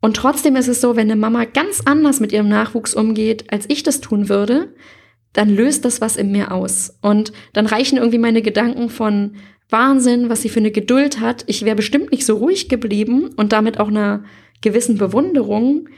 Und 0.00 0.16
trotzdem 0.16 0.56
ist 0.56 0.68
es 0.68 0.80
so, 0.80 0.96
wenn 0.96 1.10
eine 1.10 1.20
Mama 1.20 1.44
ganz 1.44 1.82
anders 1.84 2.20
mit 2.20 2.32
ihrem 2.32 2.48
Nachwuchs 2.48 2.94
umgeht, 2.94 3.52
als 3.52 3.66
ich 3.68 3.82
das 3.82 4.00
tun 4.00 4.30
würde, 4.30 4.74
dann 5.32 5.54
löst 5.54 5.84
das 5.84 6.00
was 6.00 6.16
in 6.16 6.32
mir 6.32 6.52
aus. 6.52 6.96
Und 7.02 7.32
dann 7.52 7.66
reichen 7.66 7.98
irgendwie 7.98 8.18
meine 8.18 8.40
Gedanken 8.40 8.88
von 8.88 9.36
Wahnsinn, 9.68 10.28
was 10.30 10.42
sie 10.42 10.48
für 10.48 10.60
eine 10.60 10.70
Geduld 10.70 11.20
hat. 11.20 11.44
Ich 11.46 11.64
wäre 11.64 11.76
bestimmt 11.76 12.12
nicht 12.12 12.26
so 12.26 12.36
ruhig 12.36 12.68
geblieben 12.68 13.30
und 13.36 13.52
damit 13.52 13.78
auch 13.78 13.88
einer 13.88 14.24
gewissen 14.62 14.96
Bewunderung, 14.96 15.88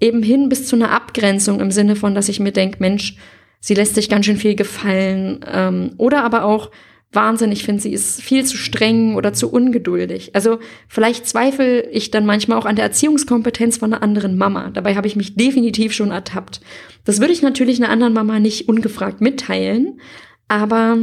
eben 0.00 0.22
hin 0.22 0.48
bis 0.48 0.66
zu 0.66 0.76
einer 0.76 0.90
Abgrenzung 0.90 1.60
im 1.60 1.70
Sinne 1.70 1.96
von, 1.96 2.14
dass 2.14 2.28
ich 2.28 2.40
mir 2.40 2.52
denke, 2.52 2.78
Mensch, 2.80 3.16
sie 3.60 3.74
lässt 3.74 3.94
sich 3.94 4.08
ganz 4.08 4.26
schön 4.26 4.36
viel 4.36 4.54
gefallen. 4.54 5.44
Ähm, 5.46 5.92
oder 5.98 6.24
aber 6.24 6.44
auch 6.44 6.70
Wahnsinn, 7.12 7.50
ich 7.50 7.64
finde, 7.64 7.82
sie 7.82 7.92
ist 7.92 8.22
viel 8.22 8.44
zu 8.44 8.56
streng 8.56 9.16
oder 9.16 9.32
zu 9.32 9.52
ungeduldig. 9.52 10.34
Also 10.34 10.60
vielleicht 10.86 11.26
zweifle 11.26 11.82
ich 11.90 12.12
dann 12.12 12.24
manchmal 12.24 12.56
auch 12.56 12.66
an 12.66 12.76
der 12.76 12.84
Erziehungskompetenz 12.84 13.78
von 13.78 13.92
einer 13.92 14.02
anderen 14.02 14.38
Mama. 14.38 14.70
Dabei 14.70 14.94
habe 14.94 15.08
ich 15.08 15.16
mich 15.16 15.34
definitiv 15.34 15.92
schon 15.92 16.12
ertappt. 16.12 16.60
Das 17.04 17.20
würde 17.20 17.32
ich 17.32 17.42
natürlich 17.42 17.82
einer 17.82 17.90
anderen 17.90 18.12
Mama 18.12 18.38
nicht 18.38 18.68
ungefragt 18.68 19.20
mitteilen. 19.20 20.00
Aber 20.46 20.98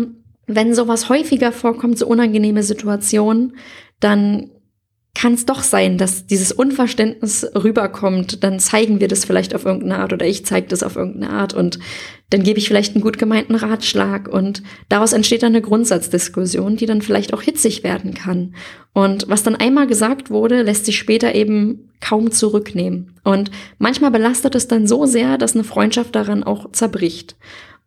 wenn 0.46 0.74
sowas 0.74 1.10
häufiger 1.10 1.51
vorkommt, 1.51 1.98
so 1.98 2.08
unangenehme 2.08 2.63
Situationen, 2.63 3.58
dann 4.00 4.50
kann 5.18 5.34
es 5.34 5.48
doch 5.48 5.64
sein, 5.64 5.98
dass 5.98 6.28
dieses 6.28 6.52
Unverständnis 6.52 7.44
rüberkommt, 7.56 8.44
dann 8.44 8.60
zeigen 8.60 9.00
wir 9.00 9.08
das 9.08 9.26
vielleicht 9.26 9.56
auf 9.56 9.66
irgendeine 9.66 9.98
Art 9.98 10.14
oder 10.14 10.28
ich 10.28 10.46
zeige 10.46 10.68
das 10.68 10.84
auf 10.84 10.96
irgendeine 10.96 11.34
Art 11.34 11.56
und 11.56 11.80
dann 12.30 12.44
gebe 12.44 12.60
ich 12.60 12.68
vielleicht 12.68 12.94
einen 12.94 13.04
gut 13.04 13.18
gemeinten 13.18 13.56
Ratschlag 13.56 14.28
und 14.28 14.62
daraus 14.90 15.14
entsteht 15.14 15.42
dann 15.42 15.54
eine 15.54 15.64
Grundsatzdiskussion, 15.64 16.78
die 16.78 16.86
dann 16.86 17.02
vielleicht 17.02 17.34
auch 17.34 17.42
hitzig 17.42 17.84
werden 17.84 18.14
kann. 18.14 18.54
Und 18.94 19.28
was 19.28 19.42
dann 19.42 19.56
einmal 19.56 19.88
gesagt 19.88 20.30
wurde, 20.30 20.62
lässt 20.62 20.86
sich 20.86 21.00
später 21.00 21.34
eben 21.34 21.90
kaum 22.00 22.30
zurücknehmen. 22.30 23.16
Und 23.24 23.50
manchmal 23.80 24.12
belastet 24.12 24.54
es 24.54 24.68
dann 24.68 24.86
so 24.86 25.08
sehr, 25.08 25.40
dass 25.40 25.56
eine 25.56 25.64
Freundschaft 25.64 26.14
daran 26.14 26.44
auch 26.44 26.72
zerbricht. 26.74 27.38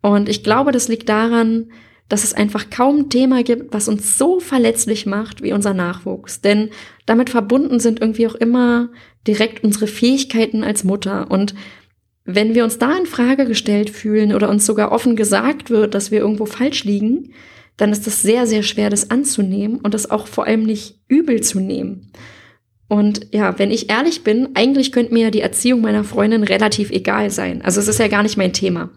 Und 0.01 0.27
ich 0.27 0.43
glaube, 0.43 0.73
das 0.73 0.89
liegt 0.89 1.07
daran, 1.07 1.67
dass 2.11 2.25
es 2.25 2.33
einfach 2.33 2.69
kaum 2.69 3.07
Thema 3.07 3.41
gibt, 3.41 3.73
was 3.73 3.87
uns 3.87 4.17
so 4.17 4.41
verletzlich 4.41 5.05
macht 5.05 5.41
wie 5.41 5.53
unser 5.53 5.73
Nachwuchs. 5.73 6.41
Denn 6.41 6.69
damit 7.05 7.29
verbunden 7.29 7.79
sind 7.79 8.01
irgendwie 8.01 8.27
auch 8.27 8.35
immer 8.35 8.89
direkt 9.25 9.63
unsere 9.63 9.87
Fähigkeiten 9.87 10.65
als 10.65 10.83
Mutter. 10.83 11.31
Und 11.31 11.55
wenn 12.25 12.53
wir 12.53 12.65
uns 12.65 12.77
da 12.77 12.97
in 12.97 13.05
Frage 13.05 13.45
gestellt 13.45 13.89
fühlen 13.89 14.33
oder 14.33 14.49
uns 14.49 14.65
sogar 14.65 14.91
offen 14.91 15.15
gesagt 15.15 15.69
wird, 15.69 15.95
dass 15.95 16.11
wir 16.11 16.19
irgendwo 16.19 16.45
falsch 16.45 16.83
liegen, 16.83 17.31
dann 17.77 17.93
ist 17.93 18.05
das 18.05 18.21
sehr, 18.21 18.45
sehr 18.45 18.63
schwer, 18.63 18.89
das 18.89 19.09
anzunehmen 19.09 19.77
und 19.77 19.93
das 19.93 20.11
auch 20.11 20.27
vor 20.27 20.47
allem 20.47 20.63
nicht 20.63 20.99
übel 21.07 21.39
zu 21.39 21.61
nehmen. 21.61 22.11
Und 22.89 23.27
ja, 23.31 23.57
wenn 23.57 23.71
ich 23.71 23.89
ehrlich 23.89 24.25
bin, 24.25 24.49
eigentlich 24.55 24.91
könnte 24.91 25.13
mir 25.13 25.23
ja 25.23 25.31
die 25.31 25.39
Erziehung 25.39 25.79
meiner 25.79 26.03
Freundin 26.03 26.43
relativ 26.43 26.91
egal 26.91 27.29
sein. 27.29 27.61
Also 27.61 27.79
es 27.79 27.87
ist 27.87 27.99
ja 27.99 28.09
gar 28.09 28.21
nicht 28.21 28.35
mein 28.35 28.51
Thema. 28.51 28.89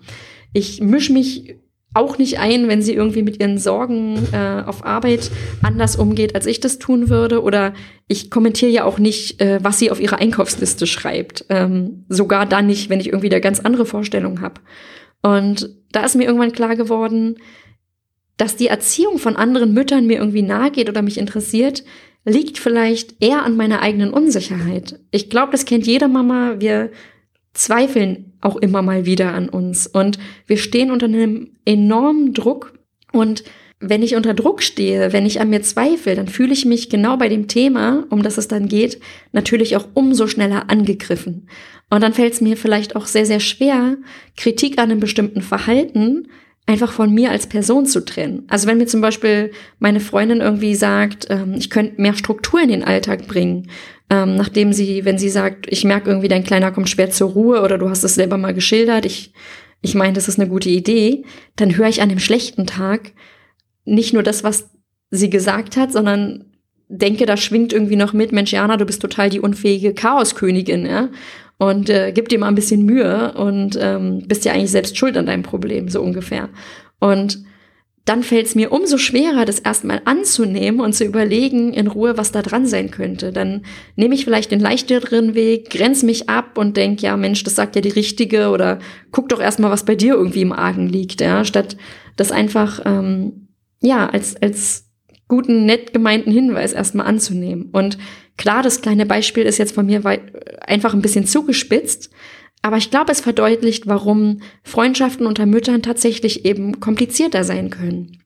Ich 0.53 0.81
mische 0.81 1.13
mich 1.13 1.61
auch 1.95 2.19
nicht 2.19 2.39
ein, 2.39 2.69
wenn 2.69 2.83
sie 2.83 2.95
irgendwie 2.95 3.23
mit 3.23 3.41
ihren 3.41 3.57
Sorgen 3.57 4.19
äh, 4.33 4.63
auf 4.67 4.85
Arbeit 4.85 5.31
anders 5.63 5.97
umgeht, 5.97 6.35
als 6.35 6.47
ich 6.47 6.61
das 6.61 6.79
tun 6.79 7.09
würde. 7.09 7.43
Oder 7.43 7.73
ich 8.09 8.31
kommentiere 8.31 8.71
ja 8.71 8.85
auch 8.85 8.99
nicht, 8.99 9.41
äh, 9.41 9.61
was 9.63 9.79
sie 9.79 9.91
auf 9.91 10.01
ihrer 10.01 10.19
Einkaufsliste 10.19 10.87
schreibt. 10.87 11.47
Ähm, 11.49 12.05
sogar 12.09 12.47
dann 12.47 12.67
nicht, 12.67 12.91
wenn 12.91 13.01
ich 13.01 13.09
irgendwie 13.09 13.29
da 13.29 13.39
ganz 13.39 13.61
andere 13.61 13.87
Vorstellungen 13.87 14.41
habe. 14.41 14.61
Und 15.23 15.71
da 15.93 16.05
ist 16.05 16.17
mir 16.17 16.25
irgendwann 16.25 16.53
klar 16.53 16.77
geworden, 16.77 17.37
dass 18.37 18.57
die 18.57 18.67
Erziehung 18.67 19.19
von 19.19 19.37
anderen 19.37 19.73
Müttern 19.73 20.07
mir 20.07 20.19
irgendwie 20.19 20.43
nahe 20.43 20.71
geht 20.71 20.89
oder 20.89 21.03
mich 21.03 21.19
interessiert, 21.19 21.85
liegt 22.25 22.59
vielleicht 22.59 23.23
eher 23.23 23.45
an 23.45 23.57
meiner 23.57 23.81
eigenen 23.81 24.11
Unsicherheit. 24.11 24.99
Ich 25.11 25.31
glaube, 25.31 25.53
das 25.53 25.65
kennt 25.65 25.87
jede 25.87 26.09
Mama. 26.09 26.57
Wir 26.59 26.91
zweifeln 27.55 28.33
auch 28.41 28.57
immer 28.57 28.83
mal 28.83 29.07
wieder 29.07 29.33
an 29.33 29.49
uns 29.49 29.87
und 29.87 30.19
wir 30.47 30.59
stehen 30.59 30.91
unter 30.91 31.07
einem 31.07 31.53
enormen 31.65 32.35
Druck 32.35 32.75
und 33.13 33.45
wenn 33.81 34.03
ich 34.03 34.17
unter 34.17 34.35
Druck 34.35 34.63
stehe, 34.63 35.13
wenn 35.13 35.27
ich 35.27 35.41
an 35.41 35.51
mir 35.51 35.63
zweifle, 35.63 36.15
dann 36.15 36.29
fühle 36.29 36.53
ich 36.53 36.65
mich 36.65 36.89
genau 36.89 37.17
bei 37.17 37.29
dem 37.29 37.49
Thema, 37.49 38.07
um 38.11 38.23
das 38.23 38.39
es 38.39 38.49
dann 38.49 38.69
geht, 38.69 39.01
natürlich 39.33 39.77
auch 39.77 39.87
umso 39.95 40.27
schneller 40.27 40.71
angegriffen. 40.71 41.49
Und 41.91 42.03
dann 42.03 42.15
fällt 42.15 42.33
es 42.33 42.41
mir 42.41 42.57
vielleicht 42.57 42.97
auch 42.97 43.07
sehr, 43.07 43.27
sehr 43.27 43.41
schwer, 43.41 43.97
Kritik 44.37 44.79
an 44.79 44.91
einem 44.91 45.01
bestimmten 45.01 45.43
Verhalten 45.43 46.29
einfach 46.67 46.93
von 46.93 47.13
mir 47.13 47.31
als 47.31 47.47
Person 47.47 47.87
zu 47.87 48.05
trennen. 48.05 48.45
Also 48.49 48.67
wenn 48.67 48.79
mir 48.79 48.87
zum 48.87 49.01
Beispiel 49.01 49.51
meine 49.79 50.01
Freundin 50.01 50.41
irgendwie 50.41 50.75
sagt, 50.75 51.27
ähm, 51.29 51.55
ich 51.57 51.69
könnte 51.69 52.01
mehr 52.01 52.15
Struktur 52.15 52.61
in 52.61 52.71
den 52.71 52.85
Alltag 52.85 53.27
bringen, 53.27 53.69
ähm, 54.11 54.37
nachdem 54.37 54.73
sie, 54.73 55.05
wenn 55.05 55.19
sie 55.19 55.29
sagt, 55.29 55.67
ich 55.69 55.85
merke 55.85 56.11
irgendwie, 56.11 56.29
dein 56.29 56.45
Kleiner 56.45 56.73
kommt 56.73 56.89
schwer 56.89 57.11
zur 57.11 57.31
Ruhe 57.31 57.63
oder 57.63 57.77
du 57.79 57.91
hast 57.91 58.05
es 58.05 58.15
selber 58.15 58.39
mal 58.39 58.55
geschildert, 58.55 59.05
ich, 59.05 59.33
ich 59.83 59.95
meine, 59.95 60.15
das 60.15 60.29
ist 60.29 60.41
eine 60.41 60.49
gute 60.49 60.71
Idee, 60.71 61.25
dann 61.57 61.77
höre 61.77 61.89
ich 61.89 62.01
an 62.01 62.09
dem 62.09 62.19
schlechten 62.19 62.67
Tag 62.67 63.13
nicht 63.85 64.15
nur 64.15 64.23
das, 64.23 64.43
was 64.43 64.71
sie 65.11 65.29
gesagt 65.29 65.77
hat, 65.77 65.93
sondern 65.93 66.47
denke, 66.89 67.27
da 67.27 67.37
schwingt 67.37 67.73
irgendwie 67.73 67.97
noch 67.97 68.15
mit, 68.15 68.33
Mensch, 68.33 68.53
Jana, 68.53 68.79
du 68.79 68.87
bist 68.87 69.03
total 69.03 69.29
die 69.29 69.41
unfähige 69.41 69.93
Chaoskönigin, 69.93 70.87
ja 70.87 71.11
und 71.59 71.89
äh, 71.91 72.13
gib 72.13 72.29
dir 72.29 72.39
mal 72.39 72.49
ein 72.49 72.55
bisschen 72.55 72.85
Mühe 72.85 73.33
und 73.35 73.79
ähm, 73.81 74.25
bist 74.27 74.45
ja 74.45 74.53
eigentlich 74.53 74.71
selbst 74.71 74.97
schuld 74.99 75.17
an 75.17 75.27
deinem 75.27 75.43
Problem, 75.43 75.89
so 75.89 76.03
ungefähr. 76.03 76.49
Und 77.01 77.45
dann 78.05 78.23
fällt 78.23 78.47
es 78.47 78.55
mir 78.55 78.71
umso 78.71 78.99
schwerer, 78.99 79.47
das 79.47 79.61
erstmal 79.61 80.03
anzunehmen 80.05 80.81
und 80.81 80.93
zu 80.95 81.05
überlegen 81.05 81.73
in 81.73 81.87
Ruhe, 81.87 82.19
was 82.19 82.33
da 82.33 82.43
dran 82.43 82.67
sein 82.67 82.91
könnte. 82.91 83.33
Dann 83.33 83.65
nehme 83.97 84.15
ich 84.15 84.25
vielleicht 84.25 84.51
den 84.51 84.61
leichteren 84.61 85.35
Weg, 85.35 85.71
grenze 85.71 86.05
mich 86.05 86.29
ab 86.29 86.59
und 86.59 86.77
denke, 86.77 87.03
ja 87.03 87.17
Mensch, 87.17 87.45
das 87.45 87.55
sagt 87.55 87.77
ja 87.77 87.83
die 87.83 87.89
Richtige 87.89 88.51
oder 88.51 88.79
guck 89.11 89.31
doch 89.31 89.41
erstmal, 89.41 89.71
was 89.71 89.87
bei 89.87 89.95
dir 89.95 90.15
irgendwie 90.15 90.43
im 90.43 90.53
Argen 90.53 90.87
liegt, 90.87 91.23
ja, 91.23 91.45
statt 91.47 91.79
das 92.17 92.31
einfach 92.31 92.83
ähm, 92.85 93.49
ja 93.81 94.07
als 94.07 94.41
als 94.41 94.85
guten, 95.27 95.65
nett 95.65 95.93
gemeinten 95.95 96.31
Hinweis 96.31 96.75
erstmal 96.75 97.07
anzunehmen. 97.07 97.71
Und 97.73 97.97
Klar, 98.37 98.63
das 98.63 98.81
kleine 98.81 99.07
Beispiel 99.07 99.45
ist 99.45 99.59
jetzt 99.59 99.75
von 99.75 99.87
mir 99.87 100.03
einfach 100.61 100.95
ein 100.95 101.03
bisschen 101.03 101.27
zugespitzt, 101.27 102.11
aber 102.63 102.79
ich 102.79 102.91
glaube, 102.91 103.13
es 103.13 103.21
verdeutlicht, 103.21 103.87
warum 103.87 104.41
Freundschaften 104.63 105.27
unter 105.27 105.45
Müttern 105.45 105.83
tatsächlich 105.83 106.45
eben 106.47 106.81
komplizierter 106.81 107.45
sein 107.45 107.69
können. 107.69 108.23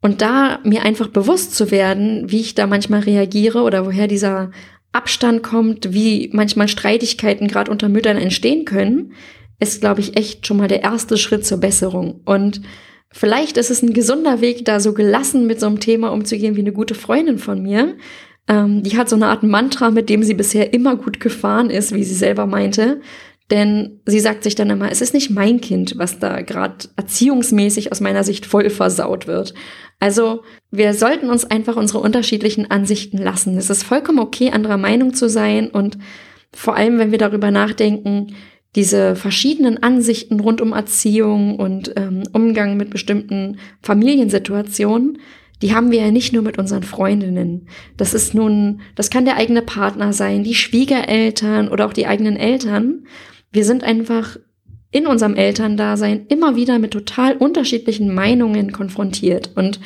Und 0.00 0.22
da 0.22 0.60
mir 0.64 0.82
einfach 0.82 1.08
bewusst 1.08 1.54
zu 1.54 1.70
werden, 1.70 2.30
wie 2.30 2.40
ich 2.40 2.54
da 2.54 2.66
manchmal 2.66 3.00
reagiere 3.00 3.62
oder 3.62 3.84
woher 3.84 4.06
dieser 4.06 4.50
Abstand 4.92 5.42
kommt, 5.42 5.92
wie 5.92 6.30
manchmal 6.32 6.68
Streitigkeiten 6.68 7.48
gerade 7.48 7.70
unter 7.70 7.88
Müttern 7.88 8.16
entstehen 8.16 8.64
können, 8.64 9.12
ist, 9.58 9.80
glaube 9.80 10.00
ich, 10.00 10.16
echt 10.16 10.46
schon 10.46 10.56
mal 10.56 10.68
der 10.68 10.82
erste 10.82 11.16
Schritt 11.16 11.44
zur 11.44 11.58
Besserung. 11.58 12.20
Und 12.24 12.62
vielleicht 13.12 13.56
ist 13.56 13.70
es 13.70 13.82
ein 13.82 13.92
gesunder 13.92 14.40
Weg, 14.40 14.64
da 14.64 14.80
so 14.80 14.94
gelassen 14.94 15.46
mit 15.46 15.60
so 15.60 15.66
einem 15.66 15.80
Thema 15.80 16.12
umzugehen 16.12 16.56
wie 16.56 16.60
eine 16.60 16.72
gute 16.72 16.94
Freundin 16.94 17.38
von 17.38 17.62
mir, 17.62 17.96
ähm, 18.50 18.82
die 18.82 18.98
hat 18.98 19.08
so 19.08 19.14
eine 19.14 19.28
Art 19.28 19.44
Mantra, 19.44 19.90
mit 19.90 20.10
dem 20.10 20.24
sie 20.24 20.34
bisher 20.34 20.74
immer 20.74 20.96
gut 20.96 21.20
gefahren 21.20 21.70
ist, 21.70 21.94
wie 21.94 22.02
sie 22.02 22.16
selber 22.16 22.46
meinte. 22.46 23.00
Denn 23.50 24.00
sie 24.06 24.20
sagt 24.20 24.42
sich 24.42 24.54
dann 24.56 24.70
immer, 24.70 24.90
es 24.90 25.00
ist 25.00 25.14
nicht 25.14 25.30
mein 25.30 25.60
Kind, 25.60 25.94
was 25.96 26.18
da 26.18 26.40
gerade 26.42 26.88
erziehungsmäßig 26.96 27.90
aus 27.92 28.00
meiner 28.00 28.24
Sicht 28.24 28.46
voll 28.46 28.68
versaut 28.70 29.26
wird. 29.26 29.54
Also 30.00 30.42
wir 30.70 30.94
sollten 30.94 31.30
uns 31.30 31.44
einfach 31.44 31.76
unsere 31.76 32.00
unterschiedlichen 32.00 32.70
Ansichten 32.70 33.18
lassen. 33.18 33.56
Es 33.56 33.70
ist 33.70 33.84
vollkommen 33.84 34.18
okay, 34.18 34.50
anderer 34.50 34.78
Meinung 34.78 35.14
zu 35.14 35.28
sein 35.28 35.68
und 35.68 35.98
vor 36.52 36.74
allem, 36.76 36.98
wenn 36.98 37.12
wir 37.12 37.18
darüber 37.18 37.52
nachdenken, 37.52 38.34
diese 38.76 39.16
verschiedenen 39.16 39.82
Ansichten 39.82 40.40
rund 40.40 40.60
um 40.60 40.72
Erziehung 40.72 41.56
und 41.56 41.92
ähm, 41.96 42.22
Umgang 42.32 42.76
mit 42.76 42.90
bestimmten 42.90 43.58
Familiensituationen, 43.82 45.18
die 45.62 45.74
haben 45.74 45.90
wir 45.90 46.00
ja 46.00 46.10
nicht 46.10 46.32
nur 46.32 46.42
mit 46.42 46.58
unseren 46.58 46.82
Freundinnen. 46.82 47.66
Das 47.96 48.14
ist 48.14 48.34
nun, 48.34 48.80
das 48.94 49.10
kann 49.10 49.24
der 49.24 49.36
eigene 49.36 49.62
Partner 49.62 50.12
sein, 50.12 50.42
die 50.42 50.54
Schwiegereltern 50.54 51.68
oder 51.68 51.86
auch 51.86 51.92
die 51.92 52.06
eigenen 52.06 52.36
Eltern. 52.36 53.04
Wir 53.52 53.64
sind 53.64 53.84
einfach 53.84 54.36
in 54.90 55.06
unserem 55.06 55.36
Elterndasein 55.36 56.26
immer 56.28 56.56
wieder 56.56 56.78
mit 56.78 56.92
total 56.92 57.36
unterschiedlichen 57.36 58.12
Meinungen 58.14 58.72
konfrontiert. 58.72 59.50
Und 59.54 59.80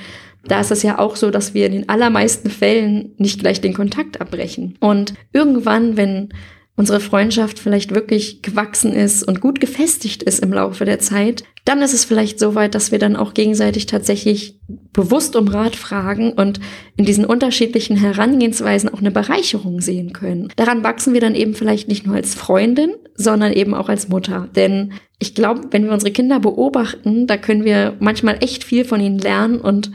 da 0.47 0.61
ist 0.61 0.71
es 0.71 0.83
ja 0.83 0.99
auch 0.99 1.17
so, 1.17 1.31
dass 1.31 1.55
wir 1.55 1.67
in 1.67 1.73
den 1.73 1.89
allermeisten 1.89 2.51
Fällen 2.51 3.13
nicht 3.19 3.41
gleich 3.41 3.61
den 3.61 3.75
Kontakt 3.75 4.21
abbrechen. 4.21 4.77
Und 4.81 5.15
irgendwann, 5.33 5.97
wenn 5.97 6.31
unsere 6.77 7.01
Freundschaft 7.01 7.59
vielleicht 7.59 7.95
wirklich 7.95 8.43
gewachsen 8.43 8.93
ist 8.93 9.23
und 9.23 9.41
gut 9.41 9.61
gefestigt 9.61 10.25
ist 10.25 10.41
im 10.41 10.53
Laufe 10.53 10.85
der 10.85 10.99
Zeit, 10.99 11.45
dann 11.65 11.81
ist 11.81 11.95
es 11.95 12.05
vielleicht 12.05 12.41
so 12.41 12.55
weit, 12.55 12.75
dass 12.75 12.91
wir 12.91 12.99
dann 12.99 13.17
auch 13.17 13.33
gegenseitig 13.33 13.87
tatsächlich 13.87 14.59
bewusst 14.93 15.37
um 15.37 15.47
Rat 15.49 15.77
fragen 15.77 16.33
und 16.33 16.61
in 16.97 17.05
diesen 17.05 17.25
unterschiedlichen 17.25 17.97
Herangehensweisen 17.97 18.89
auch 18.89 18.99
eine 18.99 19.13
Bereicherung 19.13 19.81
sehen 19.81 20.13
können. 20.13 20.53
Daran 20.57 20.83
wachsen 20.83 21.15
wir 21.15 21.21
dann 21.21 21.37
eben 21.37 21.55
vielleicht 21.55 21.89
nicht 21.89 22.07
nur 22.07 22.17
als 22.17 22.35
Freundin, 22.35 22.95
sondern 23.15 23.53
eben 23.53 23.73
auch 23.73 23.89
als 23.89 24.09
Mutter. 24.09 24.49
Denn 24.57 24.95
ich 25.21 25.35
glaube, 25.35 25.69
wenn 25.71 25.85
wir 25.85 25.93
unsere 25.93 26.13
Kinder 26.13 26.41
beobachten, 26.41 27.29
da 27.29 27.37
können 27.37 27.65
wir 27.65 27.97
manchmal 28.01 28.39
echt 28.43 28.65
viel 28.65 28.85
von 28.85 29.01
ihnen 29.01 29.19
lernen 29.19 29.61
und 29.61 29.93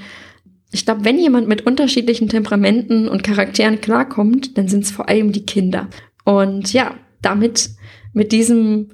ich 0.72 0.86
glaube, 0.86 1.04
wenn 1.04 1.18
jemand 1.18 1.48
mit 1.48 1.66
unterschiedlichen 1.66 2.30
Temperamenten 2.30 3.08
und 3.08 3.24
Charakteren 3.24 3.82
klarkommt, 3.82 4.56
dann 4.58 4.68
sind 4.68 4.84
es 4.84 4.92
vor 4.92 5.10
allem 5.10 5.32
die 5.32 5.46
Kinder. 5.46 5.88
Und 6.30 6.74
ja, 6.74 6.94
damit, 7.24 7.72
mit 8.14 8.32
diesem, 8.32 8.92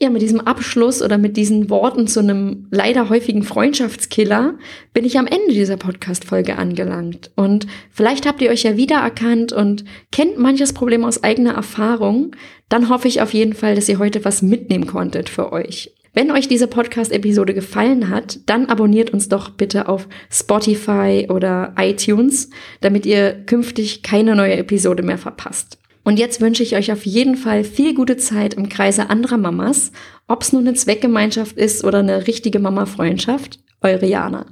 ja, 0.00 0.08
mit 0.08 0.22
diesem 0.22 0.40
Abschluss 0.40 1.02
oder 1.02 1.18
mit 1.18 1.36
diesen 1.36 1.68
Worten 1.68 2.06
zu 2.06 2.20
einem 2.20 2.68
leider 2.70 3.10
häufigen 3.10 3.42
Freundschaftskiller 3.42 4.54
bin 4.94 5.04
ich 5.04 5.18
am 5.18 5.26
Ende 5.26 5.52
dieser 5.52 5.76
Podcast-Folge 5.76 6.56
angelangt. 6.56 7.30
Und 7.36 7.66
vielleicht 7.90 8.26
habt 8.26 8.40
ihr 8.40 8.48
euch 8.48 8.62
ja 8.62 8.78
wiedererkannt 8.78 9.52
und 9.52 9.84
kennt 10.10 10.38
manches 10.38 10.72
Problem 10.72 11.04
aus 11.04 11.22
eigener 11.22 11.52
Erfahrung. 11.52 12.34
Dann 12.70 12.88
hoffe 12.88 13.08
ich 13.08 13.20
auf 13.20 13.34
jeden 13.34 13.52
Fall, 13.52 13.74
dass 13.74 13.90
ihr 13.90 13.98
heute 13.98 14.24
was 14.24 14.40
mitnehmen 14.40 14.86
konntet 14.86 15.28
für 15.28 15.52
euch. 15.52 15.92
Wenn 16.14 16.30
euch 16.30 16.48
diese 16.48 16.66
Podcast-Episode 16.66 17.52
gefallen 17.52 18.08
hat, 18.08 18.40
dann 18.46 18.70
abonniert 18.70 19.10
uns 19.10 19.28
doch 19.28 19.50
bitte 19.50 19.86
auf 19.86 20.08
Spotify 20.30 21.26
oder 21.28 21.74
iTunes, 21.76 22.48
damit 22.80 23.04
ihr 23.04 23.32
künftig 23.44 24.02
keine 24.02 24.34
neue 24.34 24.56
Episode 24.56 25.02
mehr 25.02 25.18
verpasst. 25.18 25.81
Und 26.04 26.18
jetzt 26.18 26.40
wünsche 26.40 26.62
ich 26.62 26.74
euch 26.74 26.90
auf 26.90 27.06
jeden 27.06 27.36
Fall 27.36 27.64
viel 27.64 27.94
gute 27.94 28.16
Zeit 28.16 28.54
im 28.54 28.68
Kreise 28.68 29.08
anderer 29.08 29.38
Mamas, 29.38 29.92
ob 30.26 30.42
es 30.42 30.52
nur 30.52 30.60
eine 30.60 30.74
Zweckgemeinschaft 30.74 31.56
ist 31.56 31.84
oder 31.84 32.00
eine 32.00 32.26
richtige 32.26 32.58
Mama-Freundschaft. 32.58 33.60
Eure 33.80 34.06
Jana. 34.06 34.46